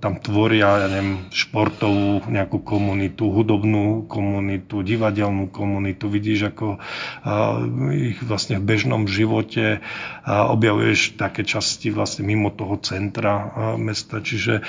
tam 0.00 0.16
tvoria, 0.24 0.80
ja 0.80 0.88
neviem, 0.88 1.28
športovú 1.28 2.24
nejakú 2.32 2.64
komunitu, 2.64 3.28
hudobnú 3.28 4.08
komunitu, 4.08 4.80
divadelnú 4.80 5.52
komunitu, 5.52 6.08
vidíš 6.08 6.56
ako 6.56 6.80
uh, 6.80 7.60
ich 7.92 8.16
vlastne 8.24 8.56
v 8.56 8.64
bežnom 8.64 9.04
živote 9.04 9.84
uh, 9.84 10.48
objavuješ 10.48 11.20
také 11.20 11.44
časti 11.44 11.92
vlastne 11.92 12.24
mimo 12.24 12.48
toho 12.48 12.80
centra 12.80 13.52
mesta, 13.76 14.24
čiže 14.24 14.64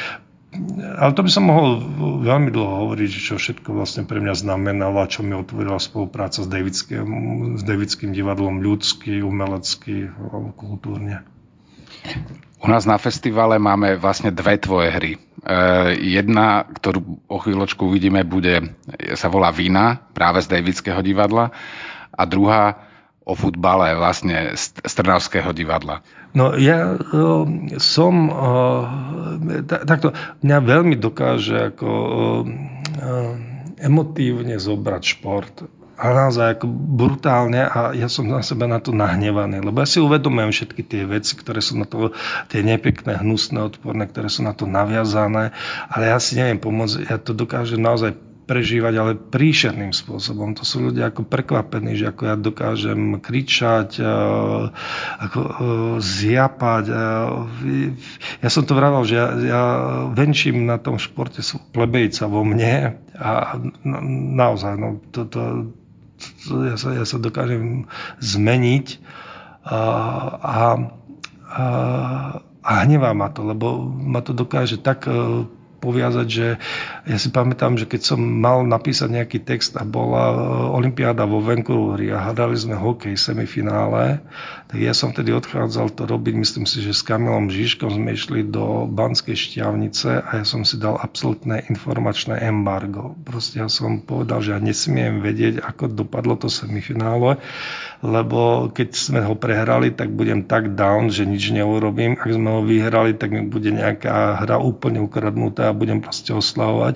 ale 0.98 1.14
to 1.14 1.22
by 1.22 1.30
som 1.30 1.46
mohol 1.46 1.78
veľmi 2.26 2.50
dlho 2.50 2.90
hovoriť, 2.90 3.12
čo 3.14 3.38
všetko 3.38 3.70
vlastne 3.78 4.10
pre 4.10 4.18
mňa 4.18 4.34
znamenalo 4.34 4.98
a 4.98 5.12
čo 5.12 5.22
mi 5.22 5.38
otvorila 5.38 5.78
spolupráca 5.78 6.42
s 6.42 6.50
Davidským, 6.50 7.06
s 7.54 7.62
Davidským 7.62 8.10
divadlom 8.18 8.58
ľudský, 8.58 9.22
umelecký, 9.22 10.10
kultúrne. 10.58 11.22
U 12.60 12.68
nás 12.68 12.84
na 12.90 12.98
festivale 12.98 13.62
máme 13.62 13.96
vlastne 14.02 14.34
dve 14.34 14.58
tvoje 14.58 14.90
hry. 14.90 15.12
E, 15.16 15.20
jedna, 16.02 16.66
ktorú 16.68 17.30
o 17.30 17.38
chvíľočku 17.40 17.88
uvidíme, 17.88 18.26
bude, 18.26 18.76
sa 19.16 19.32
volá 19.32 19.54
Vina, 19.54 20.02
práve 20.12 20.44
z 20.44 20.52
Davidského 20.52 21.00
divadla. 21.00 21.54
A 22.12 22.26
druhá 22.28 22.89
o 23.30 23.38
futbale 23.38 23.94
vlastne 23.94 24.58
z 24.58 24.94
Trnavského 24.98 25.54
divadla. 25.54 26.02
No 26.34 26.58
ja 26.58 26.98
uh, 26.98 27.46
som, 27.78 28.14
uh, 28.34 28.86
takto, 29.86 30.18
mňa 30.42 30.58
veľmi 30.66 30.96
dokáže 30.98 31.74
ako 31.74 31.90
uh, 32.42 33.30
emotívne 33.78 34.58
zobrať 34.58 35.04
šport 35.06 35.54
a 36.00 36.16
naozaj 36.16 36.56
ako 36.56 36.66
brutálne 36.72 37.60
a 37.60 37.92
ja 37.92 38.08
som 38.08 38.24
na 38.24 38.40
seba 38.40 38.72
na 38.72 38.80
to 38.80 38.96
nahnevaný, 38.96 39.60
lebo 39.60 39.84
ja 39.84 39.88
si 39.88 40.00
uvedomujem 40.00 40.56
všetky 40.56 40.82
tie 40.88 41.04
veci, 41.04 41.36
ktoré 41.36 41.60
sú 41.60 41.76
na 41.76 41.84
to, 41.84 42.16
tie 42.48 42.64
nepekné, 42.64 43.20
hnusné, 43.20 43.60
odporné, 43.60 44.08
ktoré 44.08 44.32
sú 44.32 44.48
na 44.48 44.56
to 44.56 44.64
naviazané, 44.64 45.52
ale 45.92 46.04
ja 46.08 46.18
si 46.24 46.40
neviem 46.40 46.56
pomôcť, 46.56 47.04
ja 47.04 47.20
to 47.20 47.36
dokážem 47.36 47.84
naozaj 47.84 48.16
prežívať, 48.50 48.94
ale 48.98 49.12
príšerným 49.14 49.94
spôsobom. 49.94 50.58
To 50.58 50.66
sú 50.66 50.90
ľudia 50.90 51.14
ako 51.14 51.22
prekvapení, 51.30 51.94
že 51.94 52.10
ako 52.10 52.24
ja 52.26 52.34
dokážem 52.34 53.22
kričať, 53.22 54.02
e, 54.02 54.10
ako 55.22 55.40
e, 55.40 55.54
zjapať. 56.02 56.86
E, 56.90 56.94
ja 58.42 58.50
som 58.50 58.66
to 58.66 58.74
vravel, 58.74 59.06
že 59.06 59.22
ja, 59.22 59.28
ja 59.38 59.64
venčím 60.10 60.66
na 60.66 60.82
tom 60.82 60.98
športe 60.98 61.46
sú 61.46 61.62
plebejca 61.70 62.26
vo 62.26 62.42
mne 62.42 62.98
a 63.14 63.54
naozaj, 64.34 64.74
no, 64.82 64.98
to, 65.14 65.30
to, 65.30 65.70
to, 66.50 66.54
ja, 66.66 66.76
sa, 66.82 66.98
ja 66.98 67.06
sa 67.06 67.22
dokážem 67.22 67.86
zmeniť 68.18 68.98
a, 69.62 69.80
a, 70.42 70.58
a, 71.46 71.66
a 72.66 72.72
hnevá 72.82 73.14
ma 73.14 73.30
to, 73.30 73.46
lebo 73.46 73.78
ma 73.86 74.26
to 74.26 74.34
dokáže 74.34 74.82
tak 74.82 75.06
poviazať, 75.80 76.28
že 76.28 76.48
ja 77.08 77.18
si 77.18 77.32
pamätám, 77.32 77.80
že 77.80 77.88
keď 77.88 78.14
som 78.14 78.20
mal 78.20 78.62
napísať 78.68 79.10
nejaký 79.10 79.40
text 79.42 79.80
a 79.80 79.88
bola 79.88 80.24
e, 80.30 80.36
Olympiáda 80.76 81.24
vo 81.24 81.40
Vancouveri 81.40 82.12
a 82.12 82.30
hľadali 82.30 82.56
sme 82.60 82.76
hokej 82.76 83.16
semifinále, 83.16 84.20
tak 84.70 84.80
ja 84.80 84.94
som 84.94 85.16
tedy 85.16 85.34
odchádzal 85.34 85.96
to 85.96 86.06
robiť, 86.06 86.36
myslím 86.38 86.70
si, 86.70 86.84
že 86.84 86.94
s 86.94 87.02
Kamilom 87.02 87.50
Žižkom 87.50 87.90
sme 87.90 88.14
išli 88.14 88.46
do 88.46 88.86
Banskej 88.86 89.34
šťavnice 89.34 90.22
a 90.22 90.30
ja 90.44 90.46
som 90.46 90.68
si 90.68 90.78
dal 90.78 91.00
absolútne 91.00 91.66
informačné 91.66 92.44
embargo. 92.46 93.18
Proste 93.26 93.64
ja 93.64 93.72
som 93.72 94.04
povedal, 94.04 94.46
že 94.46 94.54
ja 94.54 94.60
nesmiem 94.62 95.26
vedieť, 95.26 95.64
ako 95.64 95.90
dopadlo 95.90 96.38
to 96.38 96.52
semifinále, 96.52 97.42
lebo 98.00 98.72
keď 98.72 98.90
sme 98.96 99.20
ho 99.28 99.36
prehrali, 99.36 99.92
tak 99.92 100.16
budem 100.16 100.48
tak 100.48 100.72
down, 100.72 101.12
že 101.12 101.28
nič 101.28 101.52
neurobím. 101.52 102.16
Ak 102.16 102.32
sme 102.32 102.50
ho 102.56 102.62
vyhrali, 102.64 103.12
tak 103.12 103.36
mi 103.36 103.44
bude 103.44 103.76
nejaká 103.76 104.40
hra 104.40 104.56
úplne 104.56 105.04
ukradnutá 105.04 105.68
a 105.68 105.76
budem 105.76 106.00
proste 106.00 106.32
oslavovať. 106.32 106.96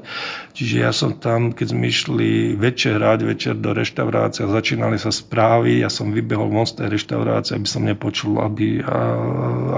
Čiže 0.56 0.76
ja 0.80 0.96
som 0.96 1.12
tam, 1.20 1.52
keď 1.52 1.68
sme 1.76 1.92
išli 1.92 2.56
večer 2.56 3.04
hrať, 3.04 3.20
večer 3.28 3.54
do 3.60 3.76
reštaurácie 3.76 4.48
a 4.48 4.54
začínali 4.56 4.96
sa 4.96 5.12
správy, 5.12 5.84
ja 5.84 5.92
som 5.92 6.16
vybehol 6.16 6.48
von 6.48 6.64
z 6.64 6.80
tej 6.80 6.96
reštaurácie, 6.96 7.60
aby 7.60 7.68
som 7.68 7.84
nepočul, 7.84 8.40
aby, 8.40 8.80
a, 8.80 8.98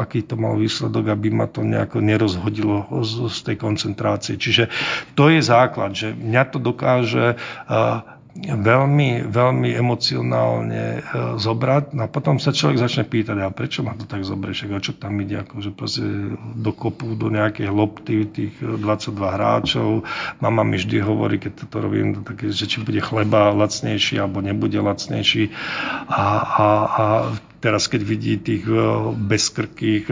aký 0.05 0.21
to 0.21 0.37
mal 0.37 0.53
výsledok, 0.61 1.09
aby 1.09 1.33
ma 1.33 1.49
to 1.49 1.65
nejako 1.65 2.05
nerozhodilo 2.05 2.85
z, 3.01 3.33
z 3.33 3.39
tej 3.49 3.57
koncentrácie. 3.57 4.37
Čiže 4.37 4.69
to 5.17 5.33
je 5.33 5.41
základ, 5.41 5.97
že 5.97 6.13
mňa 6.13 6.43
to 6.53 6.61
dokáže 6.61 7.39
a, 7.65 8.14
veľmi, 8.43 9.31
veľmi 9.31 9.69
emocionálne 9.71 10.99
zobrať. 11.39 11.95
No 11.95 12.03
a 12.03 12.11
potom 12.11 12.35
sa 12.35 12.51
človek 12.51 12.83
začne 12.83 13.07
pýtať, 13.07 13.39
a 13.39 13.47
prečo 13.47 13.79
ma 13.79 13.95
to 13.95 14.03
tak 14.03 14.27
zoberie, 14.27 14.51
však 14.51 14.83
čo 14.83 14.91
tam 14.91 15.15
ide, 15.23 15.39
akože 15.39 15.71
proste 15.71 16.35
do 16.55 16.71
kopu, 16.75 17.15
do 17.15 17.31
nejakej 17.31 17.71
lopty, 17.71 18.27
tých 18.27 18.59
22 18.59 19.15
hráčov. 19.15 20.03
Mama 20.43 20.67
mi 20.67 20.75
vždy 20.75 20.99
hovorí, 20.99 21.39
keď 21.39 21.65
toto 21.65 21.87
robím, 21.87 22.27
také, 22.27 22.51
že 22.51 22.67
či 22.67 22.83
bude 22.83 22.99
chleba 22.99 23.55
lacnejší 23.55 24.19
alebo 24.19 24.43
nebude 24.43 24.83
lacnejší. 24.83 25.55
A, 26.11 26.25
a, 26.43 26.67
a 26.67 27.03
teraz 27.63 27.87
keď 27.87 28.01
vidí 28.03 28.35
tých 28.35 28.67
bezkrkých 29.15 30.11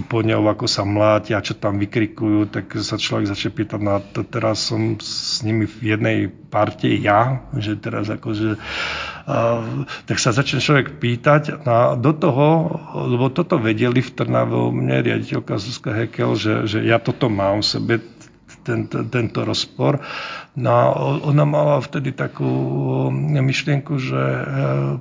poňov, 0.00 0.48
ako 0.48 0.64
sa 0.64 0.88
mlátia, 0.88 1.44
čo 1.44 1.52
tam 1.52 1.76
vykrikujú, 1.76 2.48
tak 2.48 2.72
sa 2.80 2.96
človek 2.96 3.28
začne 3.28 3.50
pýtať, 3.52 3.80
no 3.84 4.00
to 4.00 4.24
teraz 4.24 4.72
som 4.72 4.96
s 4.96 5.44
nimi 5.44 5.68
v 5.68 5.92
jednej 5.92 6.18
parte 6.32 6.88
ja, 6.88 7.44
že 7.56 7.76
teraz 7.76 8.08
akože 8.08 8.56
Uh, 9.22 9.86
tak 10.10 10.18
sa 10.18 10.34
začne 10.34 10.58
človek 10.58 10.98
pýtať 10.98 11.62
no 11.62 11.70
a 11.70 11.82
do 11.94 12.10
toho, 12.10 12.74
lebo 13.06 13.30
toto 13.30 13.54
vedeli 13.54 14.02
v 14.02 14.10
Trnave 14.10 14.50
u 14.50 14.74
mne 14.74 14.98
riaditeľka 14.98 15.62
Zuzka 15.62 15.94
Hekel, 15.94 16.34
že, 16.34 16.66
že 16.66 16.82
ja 16.82 16.98
toto 16.98 17.30
mám 17.30 17.62
v 17.62 17.70
sebe, 17.70 17.94
tento, 18.66 19.06
tento 19.06 19.46
rozpor. 19.46 20.02
No 20.58 20.74
ona 21.22 21.46
mala 21.46 21.78
vtedy 21.78 22.10
takú 22.10 22.50
myšlienku, 23.14 23.94
že 24.02 24.18
e, 24.18 24.44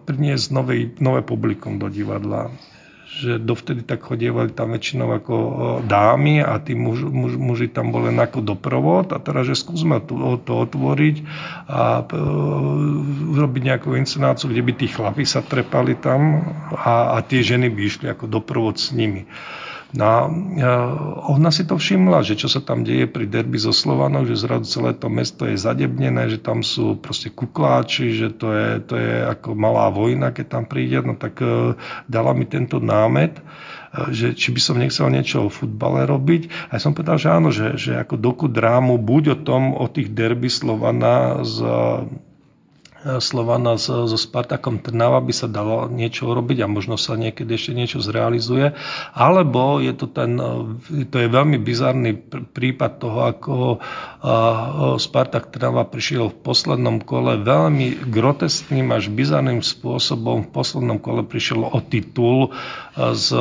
priniesť 0.06 0.46
nové, 0.54 0.94
nové 1.02 1.26
publikum 1.26 1.82
do 1.82 1.90
divadla 1.90 2.54
že 3.12 3.36
dovtedy 3.44 3.84
tak 3.84 4.08
chodievali 4.08 4.56
tam 4.56 4.72
väčšinou 4.72 5.12
ako 5.20 5.36
dámy 5.84 6.40
a 6.40 6.56
tí 6.64 6.80
muž, 6.80 7.04
muž, 7.04 7.36
muži 7.36 7.68
tam 7.68 7.92
boli 7.92 8.08
len 8.08 8.20
ako 8.24 8.40
doprovod 8.40 9.12
a 9.12 9.20
teraz, 9.20 9.52
že 9.52 9.60
skúsme 9.60 10.00
to, 10.00 10.40
to 10.40 10.54
otvoriť 10.56 11.16
a 11.68 12.08
e, 12.08 12.18
urobiť 13.36 13.62
nejakú 13.68 14.00
inscenáciu, 14.00 14.48
kde 14.48 14.64
by 14.64 14.74
tí 14.80 14.88
chlapi 14.88 15.28
sa 15.28 15.44
trepali 15.44 16.00
tam 16.00 16.40
a, 16.72 17.20
a 17.20 17.26
tie 17.26 17.44
ženy 17.44 17.68
by 17.68 17.82
išli 17.84 18.08
ako 18.08 18.32
doprovod 18.32 18.80
s 18.80 18.96
nimi. 18.96 19.28
No 19.92 20.04
a 20.08 20.18
ona 21.28 21.52
si 21.52 21.68
to 21.68 21.76
všimla, 21.76 22.24
že 22.24 22.40
čo 22.40 22.48
sa 22.48 22.64
tam 22.64 22.88
deje 22.88 23.12
pri 23.12 23.28
derby 23.28 23.60
so 23.60 23.76
Slovanou, 23.76 24.24
že 24.24 24.40
zrazu 24.40 24.64
celé 24.64 24.96
to 24.96 25.12
mesto 25.12 25.44
je 25.44 25.60
zadebnené, 25.60 26.32
že 26.32 26.40
tam 26.40 26.64
sú 26.64 26.96
proste 26.96 27.28
kukláči, 27.28 28.16
že 28.16 28.32
to 28.32 28.56
je, 28.56 28.70
to 28.88 28.96
je 28.96 29.14
ako 29.28 29.52
malá 29.52 29.92
vojna, 29.92 30.32
keď 30.32 30.46
tam 30.48 30.64
príde, 30.64 31.04
no 31.04 31.20
tak 31.20 31.44
e, 31.44 31.76
dala 32.08 32.32
mi 32.32 32.48
tento 32.48 32.80
námet, 32.80 33.36
e, 33.36 33.44
že 34.16 34.32
či 34.32 34.56
by 34.56 34.62
som 34.64 34.80
nechcel 34.80 35.12
niečo 35.12 35.48
o 35.48 35.54
futbale 35.54 36.08
robiť. 36.08 36.72
A 36.72 36.80
ja 36.80 36.80
som 36.80 36.96
povedal, 36.96 37.20
že 37.20 37.28
áno, 37.28 37.52
že, 37.52 37.76
že 37.76 38.00
ako 38.00 38.16
doku 38.16 38.46
drámu 38.48 38.96
buď 38.96 39.24
o 39.36 39.38
tom, 39.44 39.76
o 39.76 39.92
tých 39.92 40.16
derby 40.16 40.48
Slovana 40.48 41.44
z 41.44 41.68
Slovana 43.02 43.82
so, 43.82 44.06
so 44.06 44.14
Spartakom 44.14 44.78
Trnava 44.78 45.18
by 45.26 45.34
sa 45.34 45.50
dalo 45.50 45.90
niečo 45.90 46.30
urobiť 46.30 46.62
a 46.62 46.70
možno 46.70 47.02
sa 47.02 47.18
niekedy 47.18 47.58
ešte 47.58 47.74
niečo 47.74 47.98
zrealizuje. 47.98 48.78
Alebo 49.18 49.82
je 49.82 49.94
to, 49.98 50.06
ten, 50.06 50.38
to 51.10 51.16
je 51.18 51.28
veľmi 51.28 51.58
bizarný 51.58 52.14
prípad 52.54 52.92
toho, 53.02 53.20
ako 53.26 53.54
Spartak 55.02 55.50
Trnava 55.50 55.90
prišiel 55.90 56.30
v 56.30 56.40
poslednom 56.46 57.02
kole 57.02 57.42
veľmi 57.42 58.06
groteskným 58.06 58.94
až 58.94 59.10
bizarným 59.10 59.66
spôsobom. 59.66 60.46
V 60.46 60.54
poslednom 60.54 61.02
kole 61.02 61.26
prišiel 61.26 61.66
o 61.66 61.80
titul 61.82 62.54
s 62.94 63.34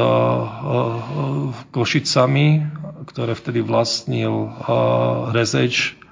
Košicami, 1.69 2.47
ktoré 3.13 3.33
vtedy 3.37 3.61
vlastnil 3.61 4.57
Rezeč 5.37 6.01
E, 6.01 6.10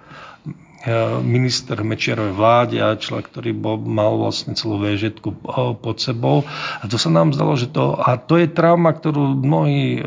minister 1.26 1.74
Mečiarovej 1.82 2.34
vláde 2.38 2.76
a 2.78 2.94
človek, 2.94 3.34
ktorý 3.34 3.50
bol, 3.50 3.82
mal 3.82 4.14
vlastne 4.14 4.54
celú 4.54 4.78
VŽetku 4.78 5.28
e, 5.34 5.36
pod 5.74 5.96
sebou. 5.98 6.46
A 6.78 6.84
to 6.86 6.94
sa 6.94 7.10
nám 7.10 7.34
zdalo, 7.34 7.58
že 7.58 7.66
to, 7.66 7.98
a 7.98 8.14
to 8.14 8.38
je 8.38 8.46
trauma, 8.46 8.94
ktorú 8.94 9.42
mnohí 9.42 9.98
e, 9.98 10.02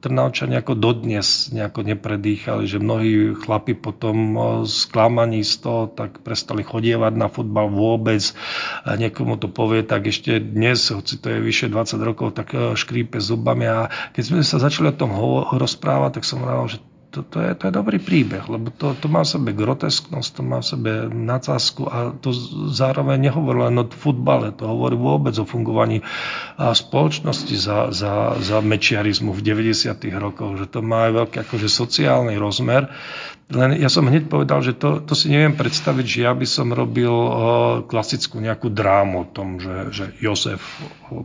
Trnavčania 0.00 0.64
ako 0.64 0.80
dodnes 0.80 1.52
nejako 1.52 1.84
nepredýchali, 1.84 2.64
že 2.64 2.80
mnohí 2.80 3.36
chlapi 3.36 3.76
potom 3.76 4.32
sklamaní 4.64 5.44
z 5.44 5.60
toho, 5.60 5.92
tak 5.92 6.24
prestali 6.24 6.64
chodievať 6.64 7.20
na 7.20 7.28
futbal 7.28 7.68
vôbec. 7.68 8.24
A 8.88 8.96
niekomu 8.96 9.36
to 9.36 9.52
povie, 9.52 9.84
tak 9.84 10.08
ešte 10.08 10.40
dnes, 10.40 10.88
hoci 10.88 11.20
to 11.20 11.28
je 11.28 11.44
vyše 11.44 11.68
20 11.68 12.00
rokov, 12.00 12.32
tak 12.32 12.56
škrípe 12.56 13.20
zubami. 13.20 13.68
A 13.68 13.92
keď 14.16 14.22
sme 14.24 14.40
sa 14.40 14.56
začali 14.56 14.88
o 14.88 14.96
tom 14.96 15.12
rozprávať, 15.52 16.16
tak 16.16 16.24
som 16.24 16.40
hovoril, 16.48 16.80
že 16.80 16.89
to, 17.10 17.26
to, 17.26 17.42
je, 17.42 17.50
to 17.58 17.62
je 17.66 17.72
dobrý 17.74 17.98
príbeh, 17.98 18.46
lebo 18.46 18.70
to, 18.70 18.94
to 18.94 19.10
má 19.10 19.26
v 19.26 19.32
sebe 19.34 19.50
grotesknosť, 19.50 20.30
to 20.30 20.42
má 20.46 20.62
v 20.62 20.70
sebe 20.70 20.92
nadsázku 21.10 21.82
a 21.90 22.14
to 22.14 22.30
zároveň 22.70 23.30
nehovorí 23.30 23.66
len 23.66 23.82
o 23.82 23.84
futbale, 23.90 24.54
to 24.54 24.70
hovorí 24.70 24.94
vôbec 24.94 25.34
o 25.36 25.44
fungovaní 25.44 26.06
spoločnosti 26.56 27.54
za, 27.58 27.90
za, 27.90 28.38
za 28.38 28.58
mečiarizmu 28.62 29.34
v 29.34 29.40
90. 29.42 29.90
rokoch, 30.22 30.54
že 30.62 30.66
to 30.70 30.86
má 30.86 31.10
aj 31.10 31.12
veľký 31.26 31.36
akože 31.42 31.66
sociálny 31.66 32.38
rozmer. 32.38 32.86
Len 33.50 33.82
ja 33.82 33.90
som 33.90 34.06
hneď 34.06 34.30
povedal, 34.30 34.62
že 34.62 34.78
to, 34.78 35.02
to 35.02 35.18
si 35.18 35.26
neviem 35.26 35.58
predstaviť, 35.58 36.06
že 36.06 36.18
ja 36.22 36.30
by 36.38 36.46
som 36.46 36.70
robil 36.70 37.10
klasickú 37.90 38.38
nejakú 38.38 38.70
drámu 38.70 39.26
o 39.26 39.30
tom, 39.30 39.58
že, 39.58 39.90
že 39.90 40.04
Jozef 40.22 40.62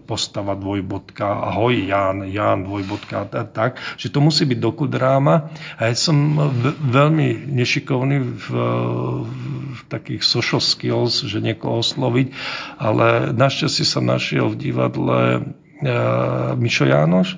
postava 0.09 0.57
dvojbodka, 0.57 1.21
ahoj 1.53 1.77
Jan, 1.77 2.25
Jan 2.25 2.65
dvojbodka, 2.65 3.29
tak, 3.53 3.77
že 4.01 4.09
to 4.09 4.25
musí 4.25 4.49
byť 4.49 4.57
doku 4.57 4.89
dráma. 4.89 5.53
A 5.77 5.93
ja 5.93 5.93
som 5.93 6.17
veľmi 6.81 7.45
nešikovný 7.45 8.17
v, 8.25 8.47
v 9.77 9.81
takých 9.85 10.25
social 10.25 10.65
skills, 10.65 11.21
že 11.29 11.37
niekoho 11.37 11.85
osloviť, 11.85 12.33
ale 12.81 13.37
našťastie 13.37 13.85
sa 13.85 14.01
našiel 14.01 14.49
v 14.49 14.73
divadle 14.73 15.19
e, 15.29 15.39
Mišo 16.57 16.89
Jánoš 16.89 17.37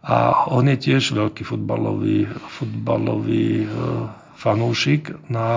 a 0.00 0.48
on 0.48 0.64
je 0.64 0.78
tiež 0.80 1.12
veľký 1.12 1.44
futbalový, 1.44 2.24
futbalový 2.56 3.66
e, 3.66 4.19
fanúšik. 4.40 5.12
No 5.28 5.38
a 5.38 5.56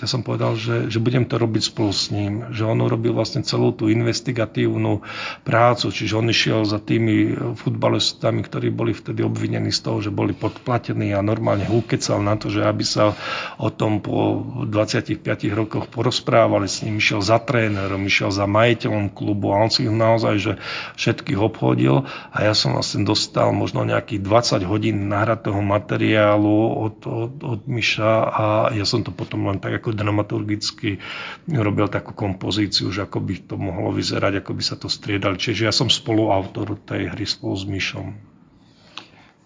ja 0.00 0.06
som 0.08 0.24
povedal, 0.24 0.56
že, 0.56 0.88
že 0.88 0.96
budem 1.04 1.28
to 1.28 1.36
robiť 1.36 1.68
spolu 1.68 1.92
s 1.92 2.08
ním. 2.08 2.48
Že 2.48 2.72
on 2.72 2.78
urobil 2.80 3.12
vlastne 3.12 3.44
celú 3.44 3.76
tú 3.76 3.92
investigatívnu 3.92 5.04
prácu, 5.44 5.92
čiže 5.92 6.16
on 6.16 6.32
išiel 6.32 6.64
za 6.64 6.80
tými 6.80 7.36
futbalistami, 7.60 8.40
ktorí 8.40 8.72
boli 8.72 8.96
vtedy 8.96 9.20
obvinení 9.20 9.68
z 9.68 9.84
toho, 9.84 10.00
že 10.00 10.08
boli 10.08 10.32
podplatení 10.32 11.12
a 11.12 11.20
normálne 11.20 11.68
húkecal 11.68 12.24
na 12.24 12.40
to, 12.40 12.48
že 12.48 12.64
aby 12.64 12.84
sa 12.88 13.12
o 13.60 13.68
tom 13.68 14.00
po 14.00 14.40
25 14.64 15.20
rokoch 15.52 15.92
porozprávali 15.92 16.72
s 16.72 16.80
ním. 16.88 16.96
Išiel 16.96 17.20
za 17.20 17.36
trénerom, 17.36 18.00
išiel 18.08 18.32
za 18.32 18.48
majiteľom 18.48 19.12
klubu 19.12 19.52
a 19.52 19.60
on 19.60 19.68
si 19.68 19.84
ich 19.84 19.92
naozaj 19.92 20.34
že 20.40 20.52
všetkých 20.96 21.36
obchodil 21.36 22.08
a 22.32 22.38
ja 22.40 22.56
som 22.56 22.72
vlastne 22.72 23.04
dostal 23.04 23.52
možno 23.52 23.84
nejakých 23.84 24.24
20 24.24 24.64
hodín 24.64 25.12
nahratého 25.12 25.60
materiálu 25.60 26.56
od, 26.88 26.96
od, 27.04 27.34
od 27.44 27.60
Miša 27.68 28.05
a 28.26 28.44
ja 28.72 28.86
som 28.86 29.02
to 29.02 29.10
potom 29.10 29.50
len 29.50 29.58
tak 29.58 29.82
ako 29.82 29.92
dramaturgicky 29.92 31.02
robil 31.50 31.90
takú 31.90 32.14
kompozíciu, 32.14 32.94
že 32.94 33.04
ako 33.04 33.18
by 33.20 33.34
to 33.44 33.54
mohlo 33.58 33.90
vyzerať, 33.92 34.40
ako 34.40 34.52
by 34.54 34.62
sa 34.62 34.76
to 34.78 34.86
striedali. 34.86 35.36
Čiže 35.36 35.66
ja 35.68 35.74
som 35.74 35.90
spoluautor 35.90 36.78
tej 36.86 37.12
hry 37.12 37.26
spolu 37.26 37.54
s 37.58 37.64
Myšom. 37.66 38.06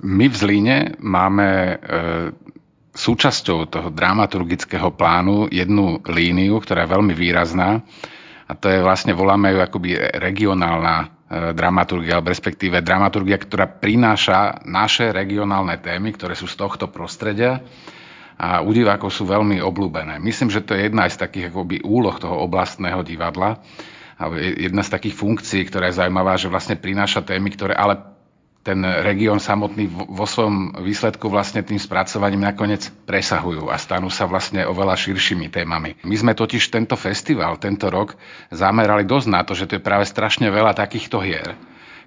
My 0.01 0.27
v 0.33 0.35
Zlíne 0.37 0.97
máme 0.97 1.49
e, 1.49 1.75
súčasťou 2.97 3.69
toho 3.69 3.89
dramaturgického 3.93 4.93
plánu 4.97 5.53
jednu 5.53 6.01
líniu, 6.09 6.57
ktorá 6.61 6.89
je 6.89 6.93
veľmi 6.97 7.13
výrazná 7.13 7.85
a 8.51 8.53
to 8.59 8.67
je 8.67 8.83
vlastne, 8.83 9.15
voláme 9.15 9.55
ju 9.55 9.63
akoby 9.63 9.95
regionálna 10.19 10.97
e, 10.99 11.07
dramaturgia, 11.55 12.19
alebo 12.19 12.35
respektíve 12.35 12.83
dramaturgia, 12.83 13.39
ktorá 13.39 13.71
prináša 13.71 14.67
naše 14.67 15.15
regionálne 15.15 15.79
témy, 15.79 16.11
ktoré 16.19 16.35
sú 16.35 16.51
z 16.51 16.59
tohto 16.59 16.91
prostredia 16.91 17.63
a 18.41 18.65
u 18.65 18.73
divákov 18.73 19.13
sú 19.13 19.29
veľmi 19.29 19.61
obľúbené. 19.61 20.17
Myslím, 20.17 20.49
že 20.49 20.65
to 20.65 20.73
je 20.73 20.89
jedna 20.89 21.05
z 21.05 21.21
takých 21.21 21.53
akoby 21.53 21.85
úloh 21.85 22.17
toho 22.17 22.41
oblastného 22.41 23.05
divadla, 23.05 23.61
jedna 24.41 24.81
z 24.81 24.93
takých 24.97 25.13
funkcií, 25.13 25.69
ktorá 25.69 25.93
je 25.93 26.01
zaujímavá, 26.01 26.41
že 26.41 26.49
vlastne 26.49 26.81
prináša 26.81 27.21
témy, 27.21 27.53
ktoré 27.53 27.77
ale 27.77 28.01
ten 28.61 28.81
región 28.85 29.41
samotný 29.41 29.89
vo 29.89 30.29
svojom 30.29 30.85
výsledku 30.85 31.33
vlastne 31.33 31.65
tým 31.65 31.81
spracovaním 31.81 32.45
nakoniec 32.45 32.93
presahujú 33.09 33.73
a 33.73 33.81
stanú 33.81 34.13
sa 34.13 34.29
vlastne 34.29 34.69
oveľa 34.69 35.01
širšími 35.01 35.49
témami. 35.49 35.97
My 36.05 36.17
sme 36.17 36.33
totiž 36.37 36.69
tento 36.69 36.97
festival, 36.97 37.57
tento 37.57 37.89
rok 37.89 38.21
zamerali 38.53 39.09
dosť 39.09 39.29
na 39.33 39.41
to, 39.49 39.57
že 39.57 39.65
to 39.65 39.77
je 39.81 39.85
práve 39.85 40.05
strašne 40.05 40.53
veľa 40.53 40.77
takýchto 40.77 41.25
hier, 41.25 41.57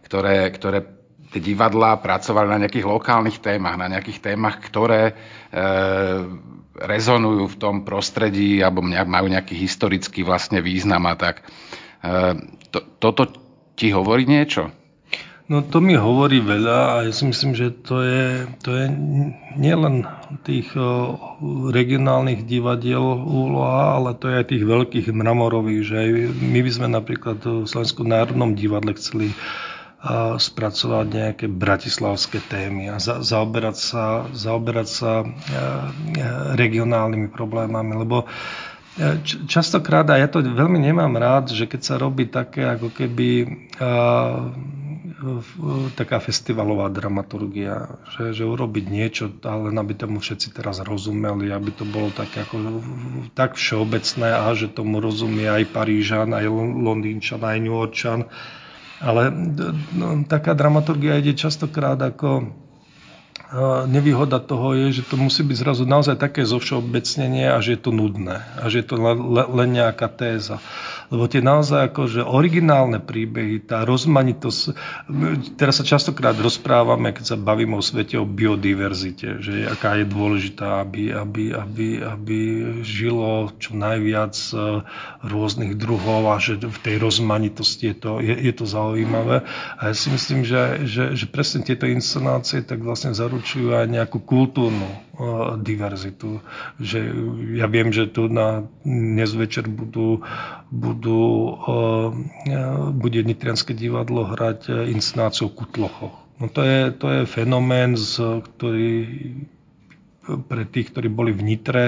ktoré, 0.05 0.53
ktoré 0.53 0.85
tie 1.33 1.41
divadlá 1.41 1.97
pracovali 1.97 2.47
na 2.53 2.61
nejakých 2.61 2.85
lokálnych 2.85 3.41
témach, 3.41 3.73
na 3.81 3.89
nejakých 3.89 4.21
témach, 4.21 4.61
ktoré 4.61 5.11
e, 5.11 5.13
rezonujú 6.77 7.49
v 7.49 7.59
tom 7.59 7.75
prostredí 7.81 8.61
alebo 8.61 8.85
majú 8.85 9.25
nejaký 9.25 9.57
historický 9.57 10.21
vlastne 10.21 10.61
význam 10.61 11.09
a 11.09 11.17
tak. 11.17 11.41
E, 11.41 12.37
to, 12.69 12.79
toto 13.01 13.33
ti 13.73 13.89
hovorí 13.89 14.29
niečo? 14.29 14.69
No 15.43 15.59
to 15.59 15.83
mi 15.83 15.91
hovorí 15.99 16.39
veľa 16.39 16.79
a 16.79 16.95
ja 17.03 17.11
si 17.11 17.27
myslím, 17.27 17.51
že 17.51 17.75
to 17.83 17.99
je, 17.99 18.47
to 18.63 18.79
je 18.79 18.87
nielen 19.59 20.07
tých 20.47 20.71
regionálnych 21.67 22.47
divadiel 22.47 23.03
úloha, 23.27 23.99
ale 23.99 24.15
to 24.15 24.31
je 24.31 24.39
aj 24.39 24.47
tých 24.55 24.63
veľkých 24.63 25.07
mramorových, 25.11 25.81
že 25.83 25.95
aj 25.99 26.09
my 26.47 26.59
by 26.63 26.71
sme 26.71 26.87
napríklad 26.95 27.43
v 27.43 27.67
Slovenskom 27.67 28.07
národnom 28.07 28.55
divadle 28.55 28.95
chceli 28.95 29.35
spracovať 30.35 31.07
nejaké 31.07 31.45
bratislavské 31.47 32.43
témy 32.43 32.91
a 32.91 32.99
za, 32.99 33.23
zaoberať 33.23 33.77
sa, 33.79 34.27
zaoberať 34.35 34.87
sa 34.91 35.23
regionálnymi 36.59 37.31
problémami, 37.31 37.95
lebo 37.95 38.27
častokrát, 39.47 40.05
a 40.11 40.19
ja 40.19 40.27
to 40.27 40.43
veľmi 40.43 40.77
nemám 40.77 41.15
rád, 41.15 41.55
že 41.55 41.65
keď 41.65 41.81
sa 41.81 41.95
robí 41.95 42.27
také 42.27 42.67
ako 42.67 42.91
keby 42.91 43.27
taká 45.95 46.19
festivalová 46.19 46.91
dramaturgia, 46.91 47.95
že, 48.11 48.35
že 48.35 48.43
urobiť 48.43 48.85
niečo, 48.91 49.31
ale 49.47 49.71
aby 49.71 49.93
tomu 49.95 50.19
všetci 50.19 50.51
teraz 50.51 50.83
rozumeli, 50.83 51.47
aby 51.47 51.71
to 51.71 51.87
bolo 51.87 52.11
tak, 52.11 52.27
ako, 52.35 52.83
tak 53.31 53.55
všeobecné 53.55 54.29
a 54.35 54.51
že 54.51 54.67
tomu 54.67 54.99
rozumie 54.99 55.47
aj 55.47 55.71
Parížan, 55.71 56.35
aj 56.35 56.43
Londýnčan, 56.75 57.39
aj 57.39 57.57
New 57.63 57.71
Yorkčan. 57.71 58.27
Ale 59.03 59.35
no, 59.91 60.23
taká 60.23 60.55
dramaturgia 60.55 61.19
ide 61.19 61.35
častokrát 61.35 61.99
ako 61.99 62.62
nevýhoda 63.85 64.41
toho 64.41 64.73
je, 64.73 65.01
že 65.01 65.03
to 65.05 65.13
musí 65.13 65.45
byť 65.45 65.57
zrazu 65.61 65.83
naozaj 65.85 66.17
také 66.17 66.41
zovšeobecnenie 66.41 67.53
a 67.53 67.61
že 67.61 67.77
je 67.77 67.81
to 67.85 67.91
nudné 67.93 68.41
a 68.57 68.65
že 68.65 68.81
je 68.81 68.87
to 68.89 68.95
len, 68.97 69.69
nejaká 69.69 70.09
téza. 70.09 70.57
Lebo 71.13 71.29
tie 71.29 71.45
naozaj 71.45 71.93
akože 71.93 72.25
originálne 72.25 72.97
príbehy, 72.97 73.61
tá 73.69 73.85
rozmanitosť, 73.85 74.73
teraz 75.53 75.77
sa 75.77 75.85
častokrát 75.85 76.33
rozprávame, 76.33 77.13
keď 77.13 77.25
sa 77.33 77.37
bavíme 77.37 77.77
o 77.77 77.85
svete, 77.85 78.17
o 78.17 78.25
biodiverzite, 78.25 79.37
že 79.37 79.69
aká 79.69 80.01
je 80.01 80.09
dôležitá, 80.09 80.81
aby, 80.81 81.13
aby, 81.13 81.53
aby, 81.53 81.87
aby 82.01 82.39
žilo 82.81 83.53
čo 83.61 83.77
najviac 83.77 84.33
e, 84.33 84.81
rôznych 85.21 85.77
druhov 85.77 86.33
a 86.33 86.41
že 86.41 86.57
v 86.57 86.79
tej 86.81 86.95
rozmanitosti 86.97 87.93
je 87.93 87.97
to, 88.01 88.11
je, 88.17 88.33
je 88.33 88.53
to 88.57 88.65
zaujímavé. 88.65 89.45
A 89.77 89.93
ja 89.93 89.93
si 89.93 90.09
myslím, 90.09 90.41
že, 90.41 90.89
že, 90.89 91.13
že 91.13 91.25
presne 91.29 91.61
tieto 91.61 91.85
inscenácie 91.85 92.65
tak 92.65 92.81
vlastne 92.81 93.13
zaručujú 93.13 93.42
aj 93.51 93.85
nejakú 93.91 94.23
kultúrnu 94.23 94.87
e, 94.87 94.97
diverzitu. 95.59 96.39
Že 96.79 96.99
ja 97.59 97.67
viem, 97.67 97.91
že 97.91 98.07
tu 98.07 98.31
na 98.31 98.63
dnes 98.87 99.31
večer 99.35 99.67
budú, 99.67 100.23
budú 100.73 101.23
eh, 101.53 102.91
bude 102.91 103.21
Nitrianské 103.21 103.77
divadlo 103.77 104.25
hrať 104.25 104.59
eh, 104.69 104.73
inscenáciu 104.89 105.53
Kutlochoch. 105.53 106.23
No 106.41 106.49
to 106.49 106.65
je, 106.65 106.89
to 106.97 107.07
je 107.13 107.21
fenomén, 107.29 107.93
ktorý 107.93 108.89
pre 110.23 110.63
tých, 110.63 110.95
ktorí 110.95 111.11
boli 111.11 111.35
v 111.35 111.41
Nitre 111.43 111.85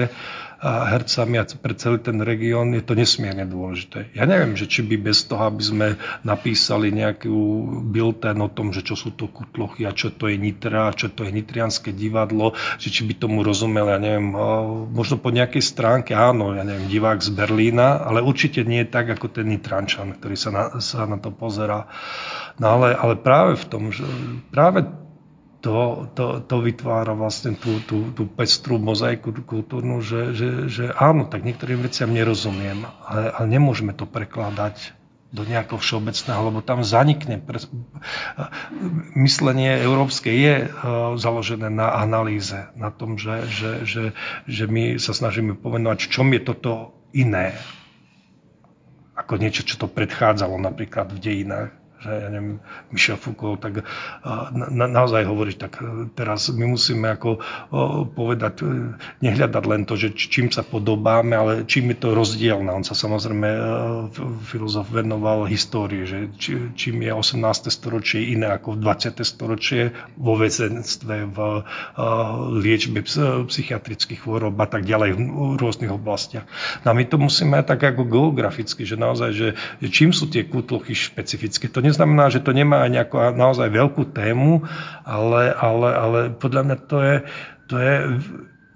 a 0.56 0.88
hercami 0.88 1.36
a 1.36 1.44
pre 1.44 1.76
celý 1.76 2.00
ten 2.00 2.16
región 2.24 2.72
je 2.72 2.80
to 2.80 2.96
nesmierne 2.96 3.44
dôležité. 3.44 4.16
Ja 4.16 4.24
neviem, 4.24 4.56
že 4.56 4.64
či 4.64 4.80
by 4.80 4.96
bez 4.96 5.28
toho, 5.28 5.52
aby 5.52 5.60
sme 5.60 5.86
napísali 6.24 6.88
nejakú 6.96 7.36
bilten 7.92 8.40
o 8.40 8.48
tom, 8.48 8.72
že 8.72 8.80
čo 8.80 8.96
sú 8.96 9.12
to 9.12 9.28
kutlochy 9.28 9.84
a 9.84 9.92
čo 9.92 10.16
to 10.16 10.32
je 10.32 10.40
Nitra 10.40 10.88
čo 10.96 11.12
to 11.12 11.28
je 11.28 11.30
Nitrianské 11.32 11.92
divadlo, 11.92 12.56
že 12.80 12.88
či 12.88 13.04
by 13.04 13.20
tomu 13.20 13.44
rozumeli, 13.44 13.92
ja 13.92 14.00
neviem, 14.00 14.32
možno 14.92 15.20
po 15.20 15.28
nejakej 15.28 15.60
stránke, 15.60 16.16
áno, 16.16 16.56
ja 16.56 16.64
neviem, 16.64 16.88
divák 16.88 17.20
z 17.20 17.30
Berlína, 17.36 18.00
ale 18.00 18.24
určite 18.24 18.64
nie 18.64 18.88
tak, 18.88 19.12
ako 19.12 19.28
ten 19.28 19.52
Nitrančan, 19.52 20.16
ktorý 20.16 20.36
sa 20.40 20.50
na, 20.52 20.64
sa 20.80 21.04
na 21.04 21.20
to 21.20 21.28
pozera. 21.28 21.84
No 22.56 22.80
ale, 22.80 22.96
ale 22.96 23.20
práve 23.20 23.60
v 23.60 23.66
tom, 23.68 23.92
že 23.92 24.08
práve 24.48 24.88
to, 25.60 26.08
to, 26.14 26.40
to 26.44 26.56
vytvára 26.62 27.16
vlastne 27.16 27.56
tú, 27.56 27.80
tú, 27.84 28.12
tú 28.12 28.28
pestrú 28.28 28.76
mozaiku 28.76 29.32
kultúrnu, 29.32 30.04
že, 30.04 30.36
že, 30.36 30.48
že 30.68 30.84
áno, 30.94 31.26
tak 31.26 31.42
niektorým 31.42 31.82
veciam 31.82 32.12
nerozumiem, 32.12 32.86
ale, 33.04 33.32
ale 33.32 33.46
nemôžeme 33.50 33.96
to 33.96 34.04
prekladať 34.04 34.96
do 35.34 35.42
nejakého 35.42 35.76
všeobecného, 35.76 36.40
lebo 36.48 36.62
tam 36.62 36.86
zanikne. 36.86 37.42
Myslenie 39.18 39.82
európske 39.82 40.30
je 40.30 40.70
uh, 40.70 41.18
založené 41.18 41.66
na 41.66 41.92
analýze, 41.98 42.56
na 42.78 42.94
tom, 42.94 43.18
že, 43.18 43.44
že, 43.50 43.70
že, 43.84 44.04
že 44.46 44.64
my 44.70 45.02
sa 45.02 45.12
snažíme 45.12 45.58
povedať, 45.58 46.06
v 46.06 46.12
čom 46.14 46.28
je 46.30 46.40
toto 46.40 46.94
iné 47.10 47.58
ako 49.16 49.40
niečo, 49.40 49.64
čo 49.64 49.80
to 49.80 49.88
predchádzalo 49.88 50.60
napríklad 50.60 51.08
v 51.08 51.18
dejinách 51.18 51.72
ja 52.06 52.28
neviem, 52.30 52.62
Michel 52.94 53.18
Foucault, 53.18 53.58
tak 53.58 53.82
na, 54.54 54.86
naozaj 54.86 55.26
hovorí, 55.26 55.54
tak 55.54 55.78
e, 55.82 56.08
teraz 56.14 56.48
my 56.50 56.66
musíme 56.76 57.06
ako 57.12 57.42
povedať, 58.14 58.54
e, 58.62 58.94
nehľadať 59.22 59.64
len 59.66 59.82
to, 59.84 59.98
že 59.98 60.14
čím 60.14 60.48
sa 60.50 60.62
podobáme, 60.62 61.34
ale 61.34 61.52
čím 61.66 61.92
je 61.92 61.98
to 61.98 62.08
rozdielne. 62.14 62.70
On 62.70 62.84
sa 62.86 62.94
samozrejme, 62.96 63.48
e, 63.48 63.60
filozof 64.46 64.88
venoval 64.90 65.46
histórii, 65.50 66.06
že 66.06 66.30
čím 66.74 66.96
je 67.02 67.12
18. 67.12 67.70
storočie 67.70 68.32
iné 68.32 68.50
ako 68.50 68.78
20. 68.78 69.22
storočie 69.26 69.92
vo 70.16 70.38
väzenstve, 70.38 71.28
v 71.32 71.38
liečbe 72.60 73.02
psychiatrických 73.48 74.20
chorob 74.22 74.54
a 74.60 74.68
tak 74.68 74.84
ďalej 74.84 75.10
v 75.16 75.56
rôznych 75.58 75.92
oblastiach. 75.92 76.46
No 76.84 76.92
a 76.92 76.94
my 76.96 77.04
to 77.08 77.16
musíme 77.18 77.58
tak 77.64 77.82
ako 77.82 78.06
geograficky, 78.06 78.86
že 78.86 78.96
naozaj, 78.96 79.30
že, 79.32 79.48
čím 79.88 80.12
sú 80.12 80.28
tie 80.30 80.46
kútlochy 80.46 80.94
špecifické, 80.94 81.68
to 81.68 81.80
neznamená, 81.96 82.28
že 82.28 82.44
to 82.44 82.52
nemá 82.52 82.84
nejakú 82.92 83.16
naozaj 83.32 83.72
veľkú 83.72 84.12
tému, 84.12 84.68
ale, 85.08 85.48
ale, 85.56 85.88
ale 85.96 86.18
podľa 86.36 86.62
mňa 86.68 86.76
to 86.84 86.96
je, 87.00 87.16
to 87.72 87.74
je 87.80 87.94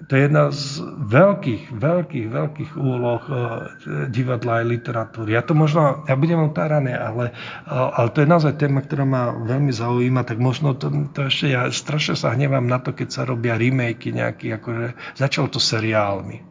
to 0.01 0.17
je 0.19 0.27
jedna 0.27 0.51
z 0.51 0.83
veľkých, 1.07 1.71
veľkých, 1.71 2.27
veľkých 2.35 2.73
úloh 2.75 3.23
eh, 3.31 3.39
divadla 4.11 4.65
aj 4.65 4.67
literatúry. 4.67 5.39
Ja 5.39 5.45
to 5.47 5.55
možno, 5.55 6.03
ja 6.09 6.19
budem 6.19 6.51
otáraný, 6.51 6.97
ale, 6.97 7.37
ale 7.69 8.09
to 8.11 8.25
je 8.25 8.33
naozaj 8.33 8.59
téma, 8.59 8.83
ktorá 8.83 9.07
ma 9.07 9.31
veľmi 9.31 9.71
zaujíma, 9.71 10.27
tak 10.27 10.43
možno 10.43 10.75
to, 10.75 10.91
to 11.15 11.31
ešte, 11.31 11.55
ja 11.55 11.69
strašne 11.71 12.19
sa 12.19 12.35
hnevám 12.35 12.67
na 12.67 12.83
to, 12.83 12.91
keď 12.91 13.09
sa 13.13 13.23
robia 13.23 13.55
remakey 13.55 14.11
nejaký, 14.11 14.57
akože 14.59 14.99
začalo 15.15 15.47
to 15.47 15.63
seriálmi 15.63 16.51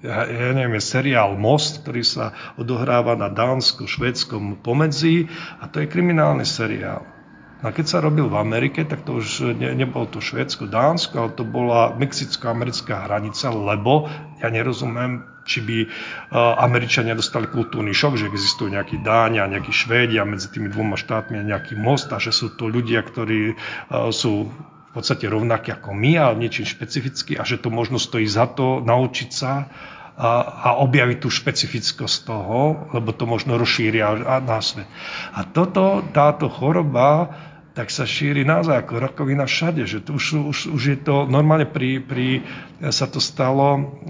ja, 0.00 0.24
ja 0.24 0.50
neviem, 0.56 0.80
je 0.80 0.84
seriál 0.84 1.36
Most, 1.36 1.84
ktorý 1.84 2.00
sa 2.00 2.32
odohráva 2.56 3.16
na 3.20 3.28
dánsko-švedskom 3.28 4.64
pomedzi 4.64 5.28
a 5.60 5.68
to 5.68 5.84
je 5.84 5.92
kriminálny 5.92 6.48
seriál. 6.48 7.04
A 7.60 7.76
keď 7.76 7.86
sa 7.92 7.98
robil 8.00 8.24
v 8.24 8.40
Amerike, 8.40 8.88
tak 8.88 9.04
to 9.04 9.20
už 9.20 9.52
ne, 9.52 9.76
nebolo 9.76 10.08
to 10.08 10.24
Švédsko, 10.24 10.64
Dánsko, 10.64 11.14
ale 11.20 11.30
to 11.36 11.44
bola 11.44 11.92
mexicko-americká 11.92 13.04
hranica, 13.04 13.52
lebo 13.52 14.08
ja 14.40 14.48
nerozumiem, 14.48 15.28
či 15.44 15.60
by 15.60 15.78
uh, 15.84 16.56
Američania 16.64 17.12
dostali 17.12 17.52
kultúrny 17.52 17.92
šok, 17.92 18.16
že 18.16 18.32
existujú 18.32 18.72
nejakí 18.72 19.04
Dáňa, 19.04 19.44
nejakí 19.52 19.76
Švédia 19.76 20.24
medzi 20.24 20.48
tými 20.48 20.72
dvoma 20.72 20.96
štátmi 20.96 21.36
a 21.36 21.44
nejaký 21.44 21.76
most 21.76 22.08
a 22.08 22.16
že 22.16 22.32
sú 22.32 22.56
to 22.56 22.64
ľudia, 22.64 23.04
ktorí 23.04 23.52
uh, 23.52 24.08
sú 24.08 24.48
v 24.90 24.98
podstate 24.98 25.30
rovnaký 25.30 25.70
ako 25.78 25.94
my, 25.94 26.18
ale 26.18 26.34
niečím 26.42 26.66
špecifický 26.66 27.38
a 27.38 27.46
že 27.46 27.62
to 27.62 27.70
možno 27.70 28.02
stojí 28.02 28.26
za 28.26 28.50
to 28.50 28.82
naučiť 28.82 29.30
sa 29.30 29.70
a, 30.18 30.30
a 30.44 30.68
objaviť 30.82 31.18
tú 31.22 31.30
špecifickosť 31.30 32.16
toho, 32.26 32.90
lebo 32.90 33.14
to 33.14 33.24
možno 33.24 33.54
rozšíria 33.54 34.42
na 34.42 34.58
svet. 34.58 34.90
A 35.32 35.46
toto, 35.46 36.02
táto 36.10 36.50
choroba 36.50 37.30
tak 37.74 37.94
sa 37.94 38.02
šíri 38.02 38.42
naozaj 38.42 38.86
ako 38.86 38.98
rakovina 38.98 39.46
všade. 39.46 39.86
Že 39.86 39.98
to 40.02 40.10
už, 40.18 40.24
už, 40.50 40.58
už 40.74 40.82
je 40.82 40.98
to 40.98 41.24
normálne 41.30 41.66
pri, 41.70 42.02
pri 42.02 42.42
sa 42.88 43.04
to 43.04 43.20
stalo, 43.20 44.00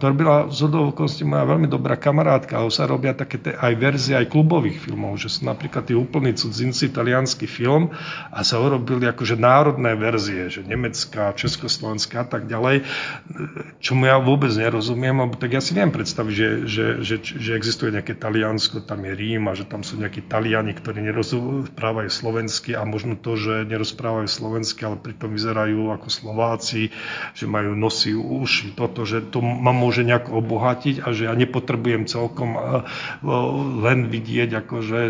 robila 0.00 0.48
z 0.48 0.64
okolností 0.64 1.28
moja 1.28 1.44
veľmi 1.44 1.68
dobrá 1.68 2.00
kamarátka, 2.00 2.56
ale 2.56 2.72
sa 2.72 2.88
robia 2.88 3.12
také 3.12 3.36
aj 3.52 3.72
verzie 3.76 4.16
aj 4.16 4.32
klubových 4.32 4.80
filmov, 4.80 5.20
že 5.20 5.28
sú 5.28 5.44
napríklad 5.44 5.84
tí 5.84 5.92
úplní 5.92 6.32
cudzinci, 6.32 6.88
italianský 6.88 7.44
film 7.44 7.92
a 8.32 8.40
sa 8.40 8.56
urobili 8.64 9.04
akože 9.04 9.36
národné 9.36 9.92
verzie, 9.92 10.48
že 10.48 10.64
nemecká, 10.64 11.36
československá 11.36 12.24
a 12.24 12.28
tak 12.32 12.48
ďalej, 12.48 12.88
čomu 13.84 14.08
ja 14.08 14.16
vôbec 14.16 14.56
nerozumiem, 14.56 15.20
lebo 15.20 15.36
tak 15.36 15.52
ja 15.52 15.60
si 15.60 15.76
viem 15.76 15.92
predstaviť, 15.92 16.32
že, 16.32 16.48
že, 16.64 16.86
že, 17.04 17.16
že 17.20 17.50
existuje 17.52 17.92
nejaké 17.92 18.16
Taliansko, 18.16 18.80
tam 18.88 19.04
je 19.04 19.12
Rím 19.12 19.52
a 19.52 19.58
že 19.58 19.68
tam 19.68 19.84
sú 19.84 20.00
nejakí 20.00 20.24
Taliani, 20.24 20.72
ktorí 20.72 21.04
nerozprávajú 21.12 22.08
slovensky 22.08 22.72
a 22.72 22.88
možno 22.88 23.03
to, 23.20 23.36
že 23.36 23.68
nerozprávajú 23.68 24.24
slovensky, 24.24 24.88
ale 24.88 24.96
pritom 24.96 25.36
vyzerajú 25.36 25.92
ako 25.92 26.08
Slováci, 26.08 26.88
že 27.36 27.44
majú 27.44 27.76
nosy 27.76 28.16
už 28.16 28.72
toto, 28.72 29.04
že 29.04 29.20
to 29.20 29.44
ma 29.44 29.76
môže 29.76 30.00
nejako 30.00 30.40
obohatiť 30.40 31.04
a 31.04 31.12
že 31.12 31.28
ja 31.28 31.36
nepotrebujem 31.36 32.08
celkom 32.08 32.56
len 33.84 34.08
vidieť 34.08 34.64
akože 34.64 35.00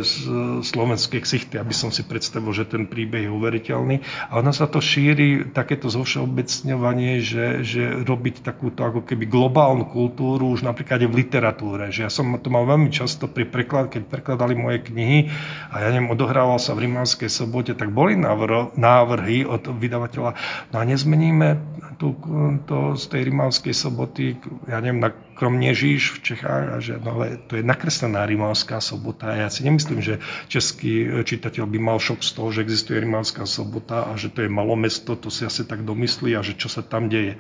slovenské 0.67 1.23
ksichty, 1.23 1.61
aby 1.63 1.71
som 1.71 1.95
si 1.95 2.03
predstavil, 2.03 2.51
že 2.51 2.67
ten 2.67 2.91
príbeh 2.91 3.29
je 3.29 3.31
uveriteľný. 3.31 4.03
A 4.33 4.43
ono 4.43 4.51
sa 4.51 4.67
to 4.67 4.83
šíri, 4.83 5.53
takéto 5.53 5.93
zovšeobecňovanie, 5.93 7.23
že, 7.23 7.63
že 7.63 8.03
robiť 8.03 8.43
takúto 8.43 8.83
ako 8.83 9.05
keby 9.05 9.29
globálnu 9.29 9.87
kultúru 9.93 10.57
už 10.57 10.65
napríklad 10.65 11.05
v 11.05 11.21
literatúre. 11.21 11.93
Že 11.93 12.01
ja 12.09 12.11
som 12.11 12.33
to 12.41 12.49
mal 12.49 12.65
veľmi 12.65 12.89
často 12.89 13.29
pri 13.29 13.45
preklad, 13.45 13.93
keď 13.93 14.09
prekladali 14.09 14.57
moje 14.57 14.81
knihy 14.89 15.29
a 15.69 15.85
ja 15.85 15.89
neviem, 15.93 16.09
odohrával 16.09 16.57
sa 16.57 16.73
v 16.73 16.89
Rimavskej 16.89 17.29
sobote, 17.29 17.77
tak 17.77 17.84
tak 17.85 17.93
boli 17.93 18.17
návrhy 18.17 19.45
od 19.45 19.69
vydavateľa, 19.69 20.33
no 20.73 20.77
a 20.81 20.85
nezmeníme 20.89 21.61
tú, 22.01 22.17
to 22.65 22.97
z 22.97 23.05
tej 23.13 23.29
Rimavskej 23.29 23.77
soboty, 23.77 24.41
ja 24.65 24.81
neviem, 24.81 25.05
na 25.05 25.13
Kromnežíš 25.13 26.17
v 26.17 26.33
Čechách, 26.33 26.65
a 26.73 26.77
že, 26.81 26.97
no 26.97 27.21
ale 27.21 27.37
to 27.45 27.61
je 27.61 27.63
nakreslená 27.67 28.25
Rimavská 28.25 28.81
sobota. 28.81 29.37
Ja 29.37 29.53
si 29.53 29.69
nemyslím, 29.69 30.01
že 30.01 30.25
český 30.49 31.23
čitateľ 31.29 31.69
by 31.69 31.79
mal 31.79 32.01
šok 32.01 32.25
z 32.25 32.31
toho, 32.33 32.49
že 32.49 32.65
existuje 32.65 33.05
Rimavská 33.05 33.45
sobota 33.45 34.09
a 34.09 34.17
že 34.17 34.33
to 34.33 34.49
je 34.49 34.51
malo 34.51 34.81
mesto, 34.81 35.13
to 35.13 35.29
si 35.29 35.45
asi 35.45 35.69
tak 35.69 35.85
domyslí 35.85 36.33
a 36.33 36.41
že 36.41 36.57
čo 36.57 36.73
sa 36.73 36.81
tam 36.81 37.13
deje. 37.13 37.37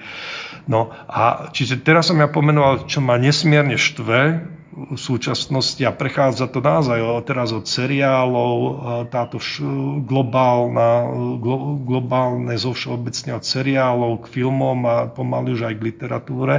No 0.68 0.92
a 1.08 1.48
čiže 1.56 1.80
teraz 1.80 2.12
som 2.12 2.20
ja 2.20 2.28
pomenoval, 2.28 2.84
čo 2.84 3.00
ma 3.00 3.16
nesmierne 3.16 3.80
štve, 3.80 4.44
v 4.74 4.98
súčasnosti 4.98 5.80
a 5.86 5.94
prechádza 5.94 6.50
to 6.50 6.58
naozaj 6.58 6.98
teraz 7.22 7.54
od 7.54 7.62
seriálov, 7.62 8.56
táto 9.08 9.38
globálna, 10.02 11.06
glo, 11.38 11.78
globálne 11.78 12.58
zo 12.58 12.74
všeobecne 12.74 13.38
od 13.38 13.44
seriálov 13.46 14.26
k 14.26 14.40
filmom 14.42 14.78
a 14.82 14.96
pomaly 15.06 15.54
už 15.54 15.70
aj 15.70 15.74
k 15.78 15.86
literatúre 15.94 16.54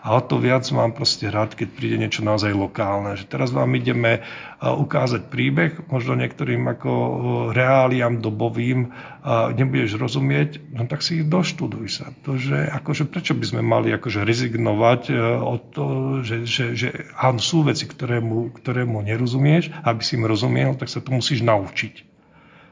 a 0.00 0.08
o 0.16 0.20
to 0.24 0.40
viac 0.40 0.64
mám 0.72 0.96
proste 0.96 1.28
rád, 1.28 1.52
keď 1.52 1.68
príde 1.76 1.96
niečo 2.00 2.24
naozaj 2.24 2.56
lokálne. 2.56 3.20
Že 3.20 3.28
teraz 3.28 3.52
vám 3.52 3.68
ideme 3.76 4.24
ukázať 4.58 5.28
príbeh, 5.28 5.86
možno 5.92 6.18
niektorým 6.18 6.64
ako 6.66 6.90
reáliam 7.54 8.18
dobovým 8.18 8.90
nebudeš 9.28 10.00
rozumieť, 10.00 10.72
no 10.72 10.88
tak 10.88 11.04
si 11.04 11.20
ich 11.20 11.26
doštuduj 11.28 11.86
sa. 11.90 12.06
To, 12.24 12.40
že 12.40 12.64
akože 12.70 13.04
prečo 13.10 13.36
by 13.36 13.44
sme 13.44 13.62
mali 13.62 13.92
akože 13.92 14.24
rezignovať 14.24 15.02
e, 15.10 15.14
od 15.36 15.62
to, 15.74 15.84
že, 16.24 16.48
že, 16.48 16.64
že 16.72 16.88
áno, 17.12 17.42
sú 17.42 17.57
veci, 17.66 17.84
ktorému, 17.84 18.56
ktorému 18.56 19.04
nerozumieš, 19.04 19.70
aby 19.84 20.00
si 20.00 20.16
im 20.16 20.24
rozumiel, 20.24 20.74
tak 20.74 20.88
sa 20.88 21.04
to 21.04 21.12
musíš 21.12 21.44
naučiť. 21.44 22.07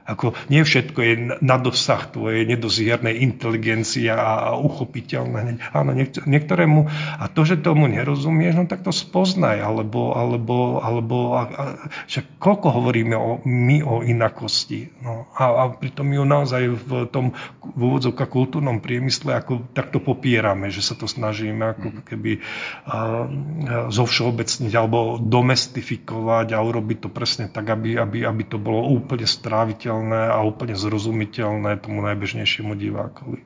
Ako 0.07 0.39
nie 0.47 0.63
všetko 0.63 0.99
je 1.03 1.15
na 1.43 1.57
dosah 1.59 2.07
tvojej 2.07 2.47
nedoziernej 2.47 3.19
inteligencie 3.27 4.07
a 4.07 4.55
uchopiteľné. 4.55 5.59
Áno, 5.75 5.91
niektorému, 6.25 6.87
a 7.19 7.27
to, 7.27 7.43
že 7.43 7.59
tomu 7.59 7.91
nerozumieš, 7.91 8.55
no 8.55 8.65
tak 8.71 8.87
to 8.87 8.95
spoznaj, 8.95 9.59
alebo, 9.59 10.15
alebo, 10.15 10.79
alebo 10.79 11.35
a, 11.35 11.43
a, 11.43 11.65
však 12.07 12.39
koľko 12.39 12.69
hovoríme 12.71 13.19
o, 13.19 13.43
my 13.43 13.83
o 13.83 14.07
inakosti. 14.07 14.95
No, 15.03 15.27
a, 15.35 15.45
a 15.45 15.63
pritom 15.75 16.07
ju 16.07 16.23
naozaj 16.23 16.63
v 16.71 16.91
tom 17.11 17.35
v 17.67 17.81
úvodzovka 17.83 18.31
kultúrnom 18.31 18.79
priemysle 18.79 19.35
ako 19.35 19.67
takto 19.75 19.99
popierame, 19.99 20.71
že 20.71 20.87
sa 20.87 20.95
to 20.95 21.11
snažíme 21.11 21.75
ako 21.75 21.87
mhm. 21.91 22.03
keby 22.07 22.33
a, 22.87 23.27
zovšeobecniť 23.91 24.73
alebo 24.79 25.19
domestifikovať 25.19 26.55
a 26.55 26.63
urobiť 26.63 26.99
to 27.03 27.09
presne 27.11 27.51
tak, 27.51 27.67
aby, 27.67 27.99
aby, 27.99 28.23
aby 28.23 28.43
to 28.47 28.63
bolo 28.63 28.87
úplne 28.87 29.27
stráviteľné 29.27 29.96
pochopiteľné 29.97 30.23
a 30.33 30.39
úplne 30.45 30.77
zrozumiteľné 30.77 31.81
tomu 31.81 32.05
najbežnejšiemu 32.05 32.73
divákovi. 32.77 33.41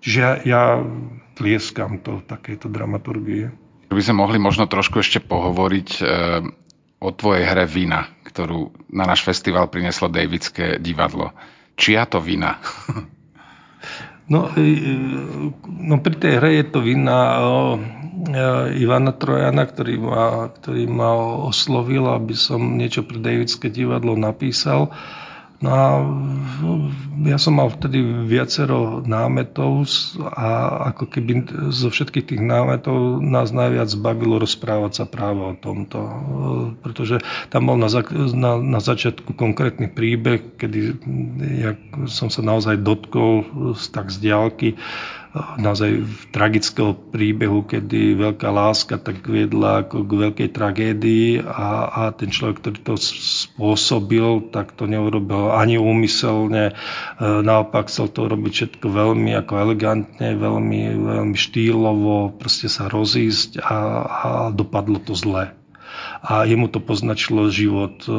Čiže 0.00 0.18
ja, 0.20 0.32
ja 0.46 0.62
tlieskam 1.34 2.00
to 2.00 2.22
takéto 2.24 2.70
dramaturgie. 2.70 3.50
By 3.90 4.02
sme 4.04 4.22
mohli 4.22 4.38
možno 4.38 4.68
trošku 4.68 5.00
ešte 5.00 5.18
pohovoriť 5.18 5.88
e, 5.98 6.02
o 7.02 7.08
tvojej 7.10 7.44
hre 7.48 7.64
Vina, 7.66 8.06
ktorú 8.24 8.70
na 8.92 9.08
náš 9.08 9.24
festival 9.24 9.66
prinieslo 9.72 10.12
Davidské 10.12 10.78
divadlo. 10.78 11.34
Čia 11.74 12.06
to 12.06 12.20
vina? 12.22 12.58
No, 14.28 14.52
e, 14.52 14.76
no 15.64 16.04
pri 16.04 16.14
tej 16.20 16.32
hre 16.36 16.60
je 16.60 16.64
to 16.68 16.84
vina 16.84 17.16
e, 17.16 17.40
Ivana 18.76 19.16
Trojana, 19.16 19.64
ktorý 19.64 19.96
ma, 19.96 20.52
ktorý 20.52 20.84
ma 20.84 21.16
oslovil, 21.48 22.04
aby 22.12 22.36
som 22.36 22.76
niečo 22.76 23.08
pre 23.08 23.24
Davidské 23.24 23.72
divadlo 23.72 24.20
napísal. 24.20 24.92
No 25.58 25.70
a 25.74 25.86
ja 27.26 27.34
som 27.34 27.58
mal 27.58 27.66
vtedy 27.66 27.98
viacero 28.30 29.02
námetov 29.02 29.90
a 30.22 30.46
ako 30.94 31.10
keby 31.10 31.32
zo 31.74 31.90
všetkých 31.90 32.30
tých 32.30 32.42
námetov 32.42 33.18
nás 33.18 33.50
najviac 33.50 33.90
bavilo 33.98 34.38
rozprávať 34.38 35.02
sa 35.02 35.04
práve 35.10 35.42
o 35.42 35.54
tomto. 35.58 35.98
Pretože 36.86 37.18
tam 37.50 37.74
bol 37.74 37.74
na, 37.74 37.90
na, 38.38 38.52
na 38.62 38.78
začiatku 38.78 39.34
konkrétny 39.34 39.90
príbeh, 39.90 40.54
kedy 40.62 40.78
ja 41.58 41.74
som 42.06 42.30
sa 42.30 42.38
naozaj 42.38 42.78
dotkol 42.78 43.42
tak 43.90 44.14
z 44.14 44.30
diálky 44.30 44.78
naozaj 45.58 46.06
tragického 46.30 46.94
príbehu, 46.94 47.66
kedy 47.66 48.16
veľká 48.16 48.48
láska 48.48 48.96
tak 48.96 49.26
viedla 49.26 49.84
ako 49.84 50.06
k 50.06 50.12
veľkej 50.28 50.48
tragédii 50.54 51.28
a, 51.42 51.68
a 51.88 52.02
ten 52.14 52.30
človek, 52.30 52.62
ktorý 52.62 52.78
to 52.84 52.94
spôsobil, 53.00 54.48
tak 54.54 54.72
to 54.78 54.86
neurobil 54.86 55.50
ani 55.50 55.76
úmyselne, 55.76 56.70
e, 56.70 56.74
naopak 57.20 57.90
chcel 57.90 58.08
to 58.08 58.30
robiť 58.30 58.52
všetko 58.54 58.86
veľmi 58.86 59.34
ako 59.36 59.52
elegantne, 59.58 60.38
veľmi, 60.38 60.80
veľmi 60.94 61.36
štýlovo, 61.36 62.38
proste 62.38 62.70
sa 62.70 62.86
rozísť 62.86 63.60
a, 63.60 63.78
a 64.06 64.28
dopadlo 64.54 65.02
to 65.02 65.18
zle 65.18 65.57
a 66.22 66.44
jemu 66.44 66.66
to 66.68 66.82
poznačilo 66.82 67.46
život, 67.50 68.02
e, 68.06 68.12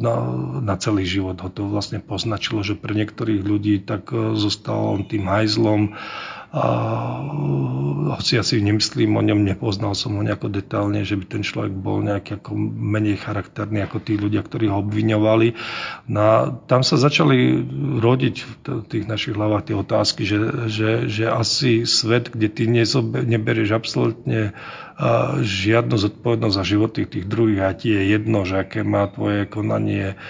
na, 0.00 0.14
na 0.64 0.74
celý 0.80 1.04
život 1.04 1.36
ho 1.40 1.50
to 1.52 1.68
vlastne 1.68 2.00
poznačilo, 2.00 2.64
že 2.64 2.78
pre 2.78 2.96
niektorých 2.96 3.44
ľudí 3.44 3.84
tak 3.84 4.08
e, 4.12 4.36
zostal 4.40 4.96
on 4.96 5.04
tým 5.04 5.28
hajzlom 5.28 5.96
a 6.50 6.66
hoci 8.18 8.34
ja 8.34 8.42
si 8.42 8.58
nemyslím 8.58 9.14
o 9.14 9.22
ňom, 9.22 9.46
nepoznal 9.46 9.94
som 9.94 10.18
ho 10.18 10.22
nejako 10.26 10.50
detálne, 10.50 11.06
že 11.06 11.14
by 11.14 11.24
ten 11.30 11.42
človek 11.46 11.70
bol 11.70 12.02
nejaký 12.02 12.42
ako 12.42 12.58
menej 12.58 13.22
charakterný 13.22 13.86
ako 13.86 14.02
tí 14.02 14.18
ľudia, 14.18 14.42
ktorí 14.42 14.66
ho 14.66 14.82
obviňovali. 14.82 15.54
No 16.10 16.50
tam 16.66 16.82
sa 16.82 16.98
začali 16.98 17.62
rodiť 18.02 18.34
v 18.66 18.82
tých 18.82 19.06
našich 19.06 19.38
hlavách 19.38 19.70
tie 19.70 19.76
otázky, 19.78 20.26
že, 20.26 20.66
že, 20.66 20.90
že 21.06 21.30
asi 21.30 21.86
svet, 21.86 22.34
kde 22.34 22.50
ty 22.50 22.66
nezobe, 22.66 23.22
neberieš 23.22 23.70
absolútne 23.70 24.50
žiadnu 25.40 25.96
zodpovednosť 25.96 26.56
za 26.56 26.64
životy 26.64 27.08
tých 27.08 27.24
druhých 27.24 27.60
a 27.64 27.72
ti 27.72 27.88
je 27.88 28.12
jedno, 28.12 28.44
že 28.44 28.60
aké 28.60 28.84
má 28.84 29.08
tvoje 29.08 29.48
konanie 29.48 30.20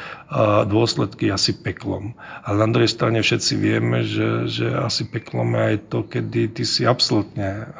dôsledky 0.70 1.26
asi 1.26 1.50
peklom. 1.58 2.14
Ale 2.46 2.62
na 2.62 2.70
druhej 2.70 2.86
strane 2.86 3.18
všetci 3.18 3.52
vieme, 3.58 4.06
že, 4.06 4.46
že 4.46 4.70
asi 4.70 5.10
peklom 5.10 5.58
je 5.58 5.62
aj 5.74 5.76
to, 5.90 5.98
kedy 6.06 6.54
ty 6.54 6.62
si 6.62 6.86
absolútne 6.86 7.74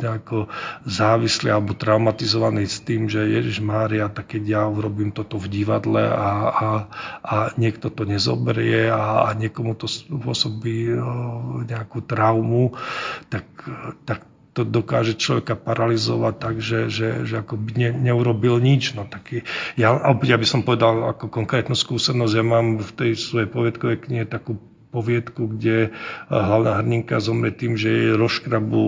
nejako 0.00 0.48
závislý 0.88 1.52
alebo 1.52 1.76
traumatizovaný 1.76 2.64
s 2.64 2.80
tým, 2.80 3.12
že 3.12 3.28
Ježiš 3.28 3.60
Mária, 3.60 4.08
tak 4.08 4.32
keď 4.32 4.42
ja 4.48 4.62
urobím 4.64 5.12
toto 5.12 5.36
v 5.36 5.52
divadle 5.52 6.00
a, 6.00 6.30
a, 6.48 6.68
a 7.20 7.36
niekto 7.60 7.92
to 7.92 8.08
nezoberie 8.08 8.88
a, 8.88 9.28
a 9.28 9.36
niekomu 9.36 9.76
to 9.76 9.84
spôsobí 9.84 10.96
nejakú 11.68 12.00
traumu, 12.08 12.72
tak, 13.28 13.44
tak 14.08 14.24
to 14.56 14.64
dokáže 14.64 15.20
človeka 15.20 15.52
paralizovať 15.52 16.34
tak, 16.40 16.54
že, 16.64 16.88
že, 16.88 17.28
že 17.28 17.44
ako 17.44 17.60
by 17.60 17.70
ne, 17.76 17.90
neurobil 17.92 18.56
nič. 18.56 18.96
No, 18.96 19.04
taký, 19.04 19.44
ja, 19.76 19.92
ja 20.24 20.36
by 20.40 20.46
som 20.48 20.64
povedal 20.64 21.12
ako 21.12 21.28
konkrétnu 21.28 21.76
skúsenosť, 21.76 22.32
ja 22.32 22.44
mám 22.44 22.80
v 22.80 22.90
tej 22.96 23.10
svojej 23.20 23.52
poviedkovej 23.52 24.08
knihe 24.08 24.24
takú 24.24 24.56
poviedku, 24.90 25.50
kde 25.52 25.92
hlavná 26.30 26.80
hrdinka 26.80 27.20
zomrie 27.20 27.52
tým, 27.52 27.76
že 27.76 27.88
jej 27.92 28.10
rozškrabu 28.16 28.84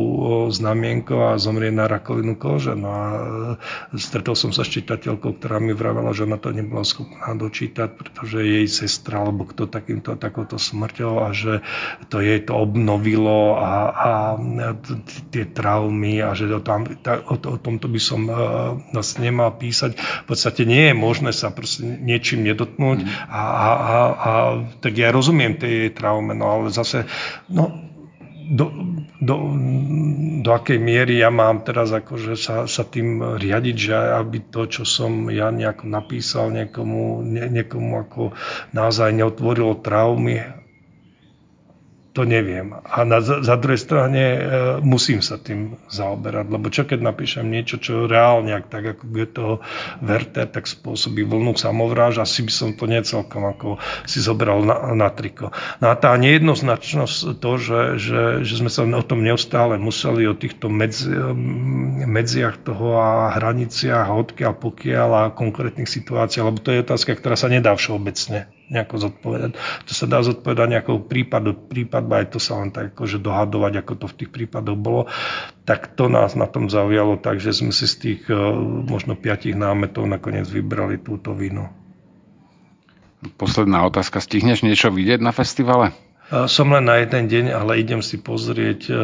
znamienko 0.48 1.34
a 1.34 1.40
zomrie 1.42 1.68
na 1.68 1.84
rakovinu 1.90 2.38
kože. 2.38 2.72
No 2.72 2.88
a 2.88 3.04
e, 3.92 3.98
stretol 3.98 4.38
som 4.38 4.50
sa 4.54 4.64
s 4.64 4.72
čitateľkou, 4.72 5.36
ktorá 5.36 5.60
mi 5.60 5.76
vravela, 5.76 6.14
že 6.16 6.24
ona 6.24 6.40
to 6.40 6.54
nebola 6.54 6.86
schopná 6.86 7.34
dočítať, 7.36 7.98
pretože 7.98 8.40
jej 8.40 8.66
sestra 8.70 9.26
alebo 9.26 9.44
kto 9.44 9.68
takýmto 9.68 10.16
takouto 10.16 10.56
smrťou 10.56 11.12
a 11.26 11.34
že 11.36 11.60
to 12.08 12.22
jej 12.24 12.40
to 12.40 12.56
obnovilo 12.56 13.58
a, 13.58 13.72
a 13.92 14.12
tie 15.28 15.44
traumy 15.44 16.24
a 16.24 16.32
že 16.32 16.48
o, 16.48 16.62
tam, 16.62 16.88
o, 17.04 17.34
o 17.36 17.56
tomto 17.60 17.90
by 17.90 18.00
som 18.00 18.20
vlastne 18.94 19.28
nemal 19.28 19.52
písať. 19.58 19.98
V 19.98 20.26
podstate 20.26 20.64
nie 20.64 20.90
je 20.90 20.94
možné 20.96 21.30
sa 21.34 21.52
proste 21.52 21.84
niečím 21.84 22.46
nedotknúť 22.46 22.98
mm. 23.04 23.08
a, 23.28 23.42
a, 23.42 23.68
a, 23.68 23.96
a 23.98 24.30
tak 24.80 24.94
ja 24.96 25.12
rozumiem 25.12 25.58
tej 25.58 25.97
traume. 25.98 26.38
No 26.38 26.46
ale 26.46 26.70
zase, 26.70 27.10
no, 27.50 27.74
do, 28.48 28.72
do, 29.20 29.34
do 30.40 30.50
akej 30.54 30.80
miery 30.80 31.20
ja 31.20 31.28
mám 31.28 31.60
teraz 31.66 31.92
akože 31.92 32.32
sa, 32.38 32.64
sa 32.64 32.82
tým 32.86 33.36
riadiť, 33.36 33.76
že 33.76 33.92
aby 33.92 34.48
to, 34.48 34.64
čo 34.64 34.82
som 34.88 35.28
ja 35.28 35.52
nejako 35.52 35.84
napísal 35.84 36.48
niekomu, 36.54 37.20
nie, 37.28 37.44
niekomu 37.50 38.08
ako 38.08 38.32
naozaj 38.72 39.12
neotvorilo 39.12 39.84
traumy 39.84 40.57
to 42.18 42.26
neviem. 42.26 42.74
A 42.82 43.06
na, 43.06 43.22
za 43.22 43.54
druhej 43.54 43.78
strane 43.78 44.22
e, 44.34 44.40
musím 44.82 45.22
sa 45.22 45.38
tým 45.38 45.78
zaoberať, 45.86 46.50
lebo 46.50 46.66
čo 46.66 46.82
keď 46.82 46.98
napíšem 47.06 47.46
niečo, 47.46 47.78
čo 47.78 48.10
reálne, 48.10 48.58
ak, 48.58 48.66
tak 48.66 48.98
ako 48.98 49.02
je 49.14 49.28
to 49.30 49.46
Werther, 50.02 50.50
tak 50.50 50.66
spôsobí 50.66 51.22
vlnu 51.22 51.54
samovráž, 51.54 52.18
asi 52.18 52.42
by 52.42 52.50
som 52.50 52.68
to 52.74 52.90
necelkom 52.90 53.46
ako 53.46 53.78
si 54.02 54.18
zobral 54.18 54.66
na, 54.66 54.98
na 54.98 55.14
triko. 55.14 55.54
No 55.78 55.94
a 55.94 55.94
tá 55.94 56.10
nejednoznačnosť, 56.18 57.38
to, 57.38 57.50
že, 57.54 57.80
že, 58.02 58.22
že 58.42 58.54
sme 58.58 58.70
sa 58.74 58.82
o 58.82 59.04
tom 59.06 59.22
neustále 59.22 59.78
museli, 59.78 60.26
o 60.26 60.34
týchto 60.34 60.66
medzi, 60.66 61.06
medziach 62.02 62.66
toho 62.66 62.98
a 62.98 63.30
hraniciach, 63.38 64.10
odkiaľ, 64.10 64.58
pokiaľ 64.58 65.10
a 65.14 65.22
konkrétnych 65.30 65.86
situáciách, 65.86 66.50
lebo 66.50 66.58
to 66.58 66.74
je 66.74 66.82
otázka, 66.82 67.14
ktorá 67.14 67.38
sa 67.38 67.46
nedá 67.46 67.78
všeobecne 67.78 68.57
nejako 68.68 69.08
zodpovedať. 69.08 69.50
To 69.88 69.92
sa 69.92 70.04
dá 70.04 70.20
zodpovedať 70.20 70.68
nejakou 70.78 71.04
prípad 71.04 71.42
od 71.48 71.58
prípadu, 71.68 72.12
aj 72.12 72.36
to 72.36 72.38
sa 72.40 72.60
len 72.60 72.72
tak 72.72 72.96
akože 72.96 73.20
dohadovať, 73.20 73.72
ako 73.80 73.92
to 74.04 74.06
v 74.08 74.16
tých 74.24 74.30
prípadoch 74.30 74.78
bolo. 74.78 75.02
Tak 75.64 75.96
to 75.96 76.08
nás 76.08 76.36
na 76.36 76.48
tom 76.48 76.68
zaujalo 76.68 77.16
tak, 77.20 77.40
že 77.40 77.56
sme 77.56 77.72
si 77.72 77.88
z 77.88 77.96
tých 77.96 78.20
e, 78.28 78.36
možno 78.88 79.16
piatich 79.16 79.56
námetov 79.56 80.08
nakoniec 80.08 80.48
vybrali 80.48 81.00
túto 81.00 81.32
víno. 81.32 81.72
Posledná 83.34 83.82
otázka. 83.82 84.22
Stihneš 84.22 84.62
niečo 84.62 84.94
vidieť 84.94 85.18
na 85.18 85.34
festivale? 85.34 85.90
Som 86.28 86.76
len 86.76 86.84
na 86.84 87.00
jeden 87.00 87.24
deň, 87.24 87.44
ale 87.56 87.80
idem 87.80 88.04
si 88.04 88.20
pozrieť 88.20 88.92
e, 88.92 88.94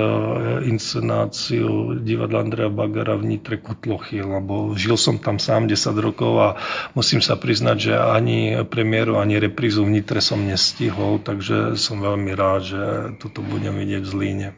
inscenáciu 0.68 1.96
divadla 2.04 2.44
Andreja 2.44 2.68
Bagara 2.68 3.16
v 3.16 3.32
Nitre 3.32 3.56
Kutlochy, 3.56 4.20
lebo 4.20 4.76
žil 4.76 5.00
som 5.00 5.16
tam 5.16 5.40
sám 5.40 5.64
10 5.64 6.04
rokov 6.04 6.32
a 6.36 6.48
musím 6.92 7.24
sa 7.24 7.40
priznať, 7.40 7.76
že 7.80 7.92
ani 7.96 8.60
premiéru, 8.68 9.16
ani 9.16 9.40
reprízu 9.40 9.88
v 9.88 9.96
Nitre 9.96 10.20
som 10.20 10.44
nestihol, 10.44 11.16
takže 11.24 11.80
som 11.80 12.04
veľmi 12.04 12.36
rád, 12.36 12.60
že 12.60 12.82
toto 13.16 13.40
budem 13.40 13.72
vidieť 13.72 14.04
v 14.04 14.12
Zlíne. 14.12 14.48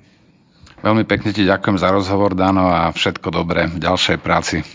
Veľmi 0.82 1.06
pekne 1.06 1.30
ti 1.30 1.46
ďakujem 1.46 1.78
za 1.78 1.94
rozhovor, 1.94 2.34
Dano, 2.34 2.66
a 2.66 2.90
všetko 2.90 3.30
dobré 3.30 3.70
v 3.70 3.78
ďalšej 3.78 4.18
práci. 4.18 4.66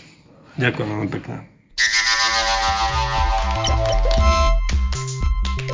Ďakujem 0.56 0.88
veľmi 0.88 1.08
pekne. 1.12 1.51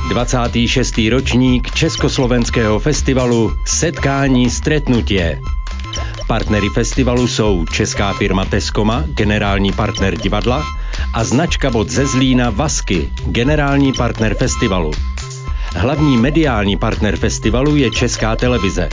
26. 0.08 0.98
ročník 1.10 1.70
Československého 1.70 2.78
festivalu 2.78 3.52
Setkání 3.64 4.50
stretnutie. 4.50 5.40
Partnery 6.28 6.68
festivalu 6.68 7.26
jsou 7.26 7.64
česká 7.66 8.12
firma 8.12 8.44
Teskoma, 8.44 9.04
generální 9.06 9.72
partner 9.72 10.16
divadla, 10.16 10.64
a 11.14 11.24
značka 11.24 11.70
bod 11.70 11.90
ze 11.90 12.06
Zlína 12.06 12.50
Vasky, 12.50 13.12
generální 13.26 13.92
partner 13.92 14.34
festivalu. 14.34 14.90
Hlavní 15.76 16.16
mediální 16.16 16.76
partner 16.76 17.16
festivalu 17.16 17.76
je 17.76 17.90
Česká 17.90 18.36
televize. 18.36 18.88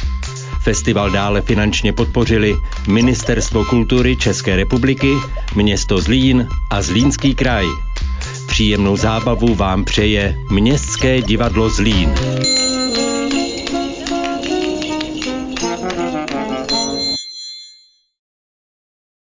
Festival 0.61 1.11
dále 1.11 1.41
finančně 1.41 1.93
podpořili 1.93 2.55
Ministerstvo 2.87 3.65
kultury 3.65 4.15
České 4.15 4.55
republiky, 4.55 5.13
město 5.55 5.97
Zlín 5.97 6.47
a 6.69 6.81
Zlínský 6.81 7.35
kraj. 7.35 7.65
Příjemnou 8.47 8.97
zábavu 8.97 9.55
vám 9.55 9.85
přeje 9.85 10.35
Městské 10.51 11.21
divadlo 11.21 11.69
Zlín. 11.69 12.13